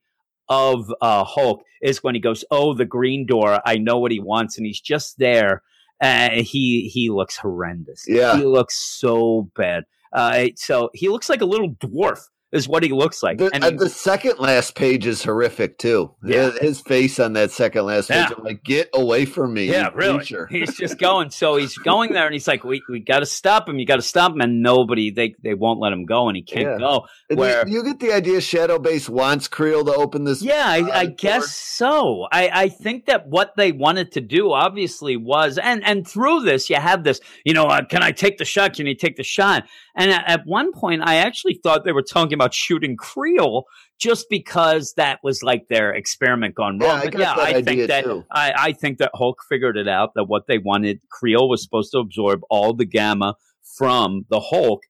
[0.49, 3.59] of uh, Hulk is when he goes, "Oh, the green door.
[3.65, 5.61] I know what he wants," and he's just there.
[6.03, 8.03] Uh, he he looks horrendous.
[8.07, 8.37] Yeah.
[8.37, 9.85] he looks so bad.
[10.11, 12.19] Uh, so he looks like a little dwarf,
[12.53, 13.39] is what he looks like.
[13.39, 16.13] The, and uh, he- the second last page is horrific too.
[16.23, 16.51] Yeah.
[16.51, 18.29] His, his face on that second last page.
[18.29, 18.35] Yeah.
[18.37, 19.65] I'm like, get away from me.
[19.69, 20.17] yeah, really.
[20.19, 21.31] creature." He's just going.
[21.31, 23.79] So he's going there, and he's like, "We we got to stop him.
[23.79, 26.43] You got to stop him." And nobody they they won't let him go, and he
[26.43, 26.77] can't Yeah.
[26.77, 27.05] go.
[27.29, 28.39] And where- you, you get the idea.
[28.39, 30.41] Shadow Base wants Creel to open this.
[30.41, 32.27] Yeah, I, I uh, guess so.
[32.31, 36.69] I, I think that what they wanted to do obviously was, and and through this,
[36.69, 38.73] you have this, you know, uh, can I take the shot?
[38.73, 39.63] Can you take the shot?
[39.95, 43.63] And at, at one point, I actually thought they were talking about shooting Creel
[43.99, 46.97] just because that was like their experiment gone Yeah, wrong.
[47.01, 48.05] I got yeah, I think that.
[48.31, 51.91] I, I think that Hulk figured it out that what they wanted, Creel was supposed
[51.91, 53.35] to absorb all the gamma
[53.77, 54.81] from the Hulk.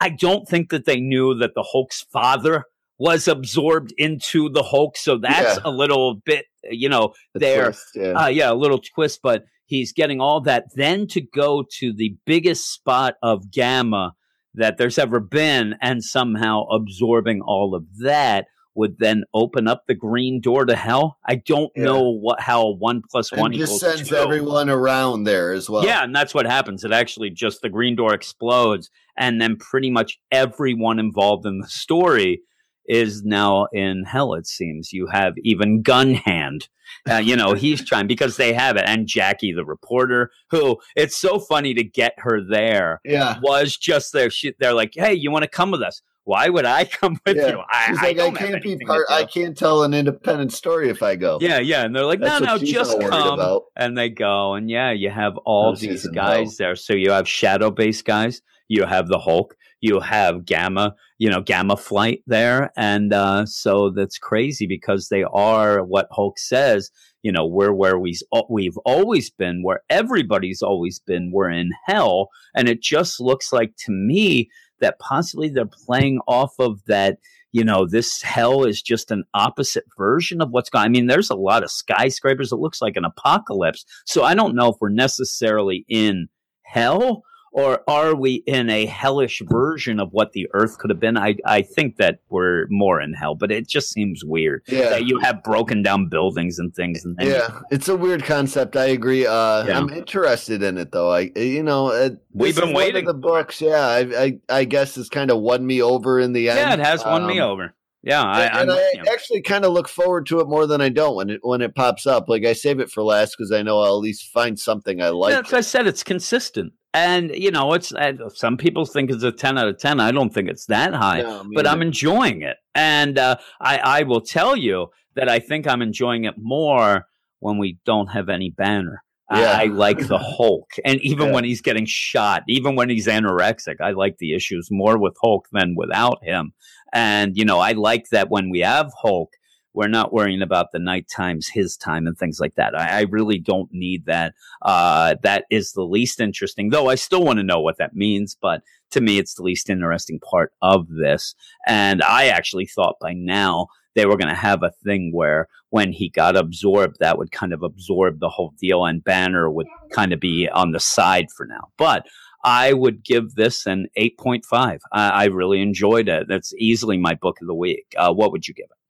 [0.00, 2.64] I don't think that they knew that the Hulk's father
[2.98, 4.96] was absorbed into the Hulk.
[4.96, 5.62] So that's Yeah.
[5.64, 7.64] a little bit, you know, The there.
[7.66, 8.12] twist, yeah.
[8.12, 10.66] Uh, yeah, a little twist, but he's getting all that.
[10.74, 14.12] Then to go to the biggest spot of gamma
[14.54, 19.94] that there's ever been and somehow absorbing all of that would then open up the
[19.94, 21.18] green door to hell.
[21.26, 21.84] I don't Yeah.
[21.84, 24.16] know what how one plus one and just equals sends two.
[24.16, 25.84] everyone around there as well.
[25.84, 26.82] Yeah, and that's what happens.
[26.82, 31.68] It actually just the green door explodes, and then pretty much everyone involved in the
[31.68, 32.40] story
[32.86, 34.34] is now in hell.
[34.34, 36.68] It seems you have even Gun Hand.
[37.10, 41.16] Uh, you know he's trying because they have it, and Jackie the reporter, who it's
[41.16, 43.38] so funny to get her there, yeah.
[43.42, 44.28] was just there.
[44.30, 47.36] She, they're like, "Hey, you want to come with us?" Why would I come with
[47.36, 47.48] Yeah.
[47.48, 47.60] you?
[47.68, 49.06] I, She's like, I, have can't be part.
[49.10, 51.38] I can't tell an independent story if I go.
[51.40, 53.64] Yeah, yeah, and they're like, That's "No, no, just come." about.
[53.74, 57.26] and they go and yeah you have all she's these guys there so you have
[57.28, 62.72] shadow based guys you have the hulk you have gamma you know gamma flight there
[62.76, 66.90] and uh, so that's crazy because they are what hulk says
[67.22, 68.16] you know we're where we,
[68.48, 73.74] we've always been where everybody's always been we're in hell and it just looks like
[73.76, 74.48] to me
[74.80, 77.18] that possibly they're playing off of that
[77.52, 80.86] you know, this hell is just an opposite version of what's going.
[80.86, 82.50] I mean, there's a lot of skyscrapers.
[82.50, 83.84] It looks like an apocalypse.
[84.06, 86.28] So I don't know if we're necessarily in
[86.62, 91.16] hell or are we in a hellish version of what the Earth could have been?
[91.16, 94.88] I I think that we're more in hell, but it just seems weird Yeah.
[94.90, 97.04] that you have broken down buildings and things.
[97.04, 98.76] And Yeah, it's a weird concept.
[98.76, 99.26] I agree.
[99.26, 99.78] Uh, Yeah.
[99.78, 101.10] I'm interested in it, though.
[101.12, 104.38] I, you know, uh, We've been is one of waiting The books, yeah, I, I,
[104.48, 106.58] I guess, has kind of won me over in the end.
[106.58, 107.74] yeah, it has won me Um, over.
[108.04, 109.04] Yeah, I, and I you.
[109.12, 111.76] actually kind of look forward to it more than I don't when it when it
[111.76, 112.28] pops up.
[112.28, 115.10] Like I save it for last because I know I'll at least find something I
[115.10, 115.32] like.
[115.52, 115.86] Yeah, I said.
[115.86, 119.78] It's consistent, and you know, it's uh, some people think it's a ten out of
[119.78, 120.00] ten.
[120.00, 124.02] I don't think it's that high, No, but I'm enjoying it, and uh, I I
[124.02, 127.06] will tell you that I think I'm enjoying it more
[127.40, 129.02] when we don't have any banner.
[129.30, 129.52] I- Yeah.
[129.62, 131.34] I, like the Hulk, and even Yeah.
[131.34, 135.46] when he's getting shot, even when he's anorexic, I like the issues more with Hulk
[135.52, 136.52] than without him.
[136.92, 139.30] And you know, I like that when we have Hulk,
[139.74, 142.78] we're not worrying about the night times, his time, and things like that.
[142.78, 144.34] I, I really don't need that.
[144.60, 146.88] Uh, that is the least interesting, though.
[146.88, 150.20] I still want to know what that means, but to me, it's the least interesting
[150.20, 151.34] part of this.
[151.66, 155.92] And I actually thought by now they were going to have a thing where when
[155.92, 160.12] he got absorbed, that would kind of absorb the whole deal, and Banner would kind
[160.12, 161.68] of be on the side for now.
[161.78, 162.06] But
[162.44, 164.80] I would give this an 8.5.
[164.92, 166.26] I, I really enjoyed it.
[166.28, 167.86] That's easily my book of the week.
[167.96, 168.81] Uh, what would you give it?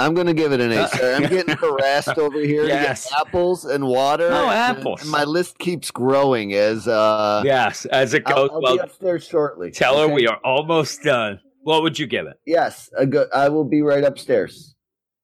[0.00, 0.88] I'm going to give it an eight.
[0.90, 1.16] Sir.
[1.16, 2.66] I'm getting harassed over here.
[2.66, 3.12] Yes.
[3.18, 4.28] apples and water.
[4.30, 5.02] Oh, apples.
[5.02, 8.50] And my list keeps growing as uh, yes, as it I'll, goes.
[8.52, 9.70] I'll well, be upstairs shortly.
[9.70, 11.40] tell her we are almost done.
[11.62, 12.38] What would you give it?
[12.46, 14.74] Yes, a go- I will be right upstairs.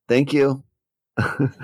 [0.08, 0.62] Thank you.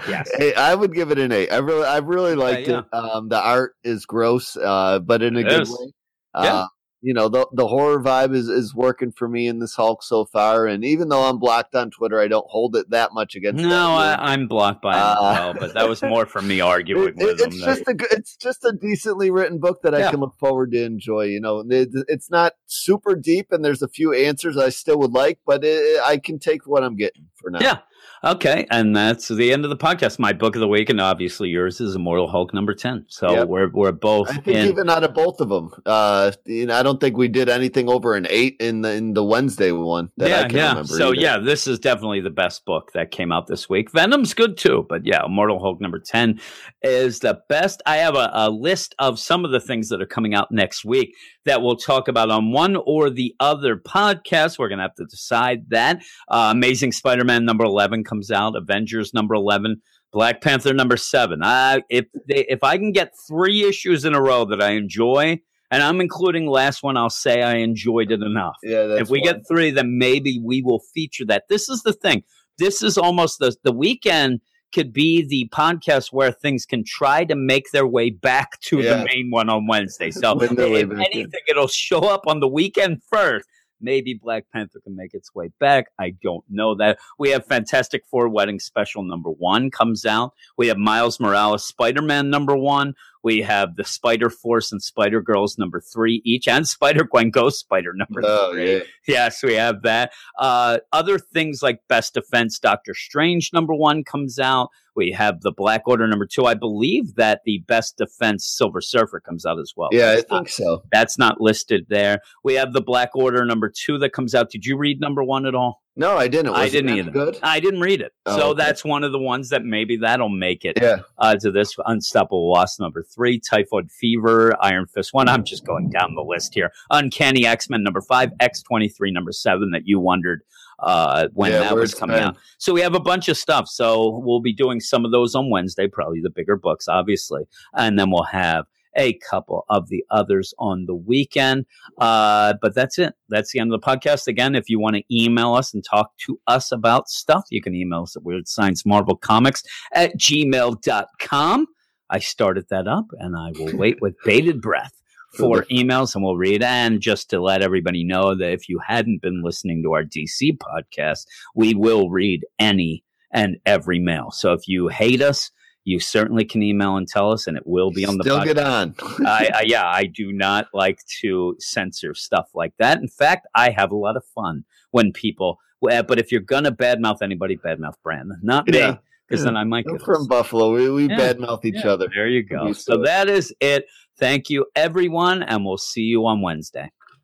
[0.09, 0.31] Yes.
[0.39, 1.51] Hey, I would give it an eight.
[1.51, 2.81] I really, I really liked yeah.
[2.81, 2.95] it.
[2.95, 5.71] Um, the art is gross, uh, but in a It good is.
[5.71, 5.93] way.
[6.37, 6.55] Yeah.
[6.55, 6.67] Uh,
[7.01, 10.25] you know, the the horror vibe is is working for me in this Hulk so
[10.25, 10.67] far.
[10.67, 13.63] And even though I'm blocked on Twitter, I don't hold it that much against.
[13.63, 16.61] No, I, I'm blocked by him as Uh, well, but that was more from me
[16.61, 17.53] arguing It- with it- him.
[17.53, 20.09] it's than- just a it's just a decently written book that Yeah.
[20.09, 21.23] I can look forward to enjoy.
[21.27, 25.13] You know, it, it's not super deep, and there's a few answers I still would
[25.13, 27.61] like, but it, I can take what I'm getting for now.
[27.61, 27.79] Yeah.
[28.25, 30.19] Okay, and that's the end of the podcast.
[30.19, 33.05] My book of the week, and obviously yours is Immortal Hulk number ten.
[33.09, 33.49] So Yep.
[33.49, 34.69] we're we're both I think in.
[34.69, 37.89] even out of both of them, uh, you know, I don't think we did anything
[37.89, 40.83] over an eight in the in the Wednesday one that I yeah, yeah.
[40.83, 41.15] So either.
[41.21, 43.93] yeah, this is definitely the best book that came out this week.
[43.93, 46.41] Venom's good too, but yeah, Immortal Hulk number ten
[46.83, 47.83] is the best.
[47.87, 50.85] I have a, a list of some of the things that are coming out next
[50.85, 51.15] week
[51.45, 54.59] that we'll talk about on one or the other podcast.
[54.59, 56.03] We're gonna have to decide that.
[56.29, 58.57] Uh, Amazing Spider-Man number eleven comes out.
[58.57, 59.81] Avengers number eleven.
[60.11, 61.43] Black Panther number seven.
[61.43, 65.39] Uh, if they, if I can get three issues in a row that I enjoy,
[65.71, 68.87] and I'm including last one, I'll say I enjoyed it enough yeah.
[68.87, 71.45] That's if we get three, then maybe we will feature that.
[71.51, 72.23] This is the thing.
[72.57, 74.41] This is almost the the weekend
[74.75, 78.99] could be the podcast where things can try to make their way back to Yeah.
[78.99, 80.11] the main one on Wednesday.
[80.11, 81.01] So Win their way if in.
[81.01, 83.47] anything, it'll show up on the weekend first.
[83.81, 85.93] Maybe Black Panther can make its way back.
[85.99, 86.99] I don't know that.
[87.19, 90.35] We have Fantastic Four Wedding Special number one comes out.
[90.57, 92.95] We have Miles Morales Spider Man number one.
[93.23, 97.59] We have the Spider Force and Spider Girls number three each, and Spider Gwen Ghost
[97.61, 98.77] Spider number Oh three.
[98.77, 98.83] yeah.
[99.07, 100.13] Yes, we have that.
[100.39, 104.69] Uh, other things like Best Defense, Doctor Strange number one comes out.
[104.95, 106.45] We have the Black Order number two.
[106.47, 109.91] I believe that the Best Defense Silver Surfer comes out as well.
[109.93, 110.83] Yeah, I not- think so.
[110.91, 112.21] that's not listed there.
[112.45, 114.51] We have the Black Order number two that comes out.
[114.51, 115.83] Did you read number one at all?
[115.99, 116.55] No, I didn't.
[116.55, 117.11] I Was it didn't either.
[117.11, 117.39] Good.
[117.43, 118.13] I didn't read it.
[118.25, 118.59] Oh, so okay.
[118.63, 121.01] that's one of the ones that maybe that'll make it Yeah.
[121.19, 125.29] uh, to this Unstoppable Wasp number three, Typhoid Fever, Iron Fist one.
[125.29, 126.71] I'm just going down the list here.
[126.91, 129.73] Uncanny X Men number five, X twenty three number seven.
[129.73, 130.43] That you wondered
[130.79, 132.23] uh, when Yeah, that was coming been.
[132.29, 132.37] out.
[132.59, 133.69] So we have a bunch of stuff.
[133.69, 137.43] So we'll be doing some of those on Wednesday, probably the bigger books, obviously,
[137.75, 138.67] and then we'll have
[138.99, 141.65] a couple of the others on the weekend.
[141.99, 143.15] Uh, but that's it.
[143.29, 144.27] That's the end of the podcast.
[144.27, 147.75] Again, if you want to email us and talk to us about stuff, you can
[147.75, 151.67] email us at Weird Science Marvel Comics at gmail.com.
[152.11, 154.93] I started that up and I will wait with bated breath
[155.37, 156.63] for emails and we'll read.
[156.63, 160.57] And just to let everybody know that if you hadn't been listening to our DC
[160.59, 164.31] podcast, we will read any and every mail.
[164.31, 165.51] So if you hate us,
[165.89, 168.45] you certainly can email and tell us, and it will be on the Still podcast.
[168.45, 168.95] get on.
[169.27, 172.99] I, I yeah, I do not like to censor stuff like that.
[172.99, 175.59] In fact, I have a lot of fun when people.
[175.81, 178.97] Well, but if you're gonna badmouth anybody, badmouth Brandon, not me, Yeah.
[179.29, 180.75] because then I might get from Buffalo.
[180.75, 181.19] We, we Yeah.
[181.35, 182.09] badmouth each Yeah, other.
[182.15, 182.73] There you go.
[182.73, 183.87] So that is it.
[184.19, 186.91] Thank you, everyone, and we'll see you on Wednesday.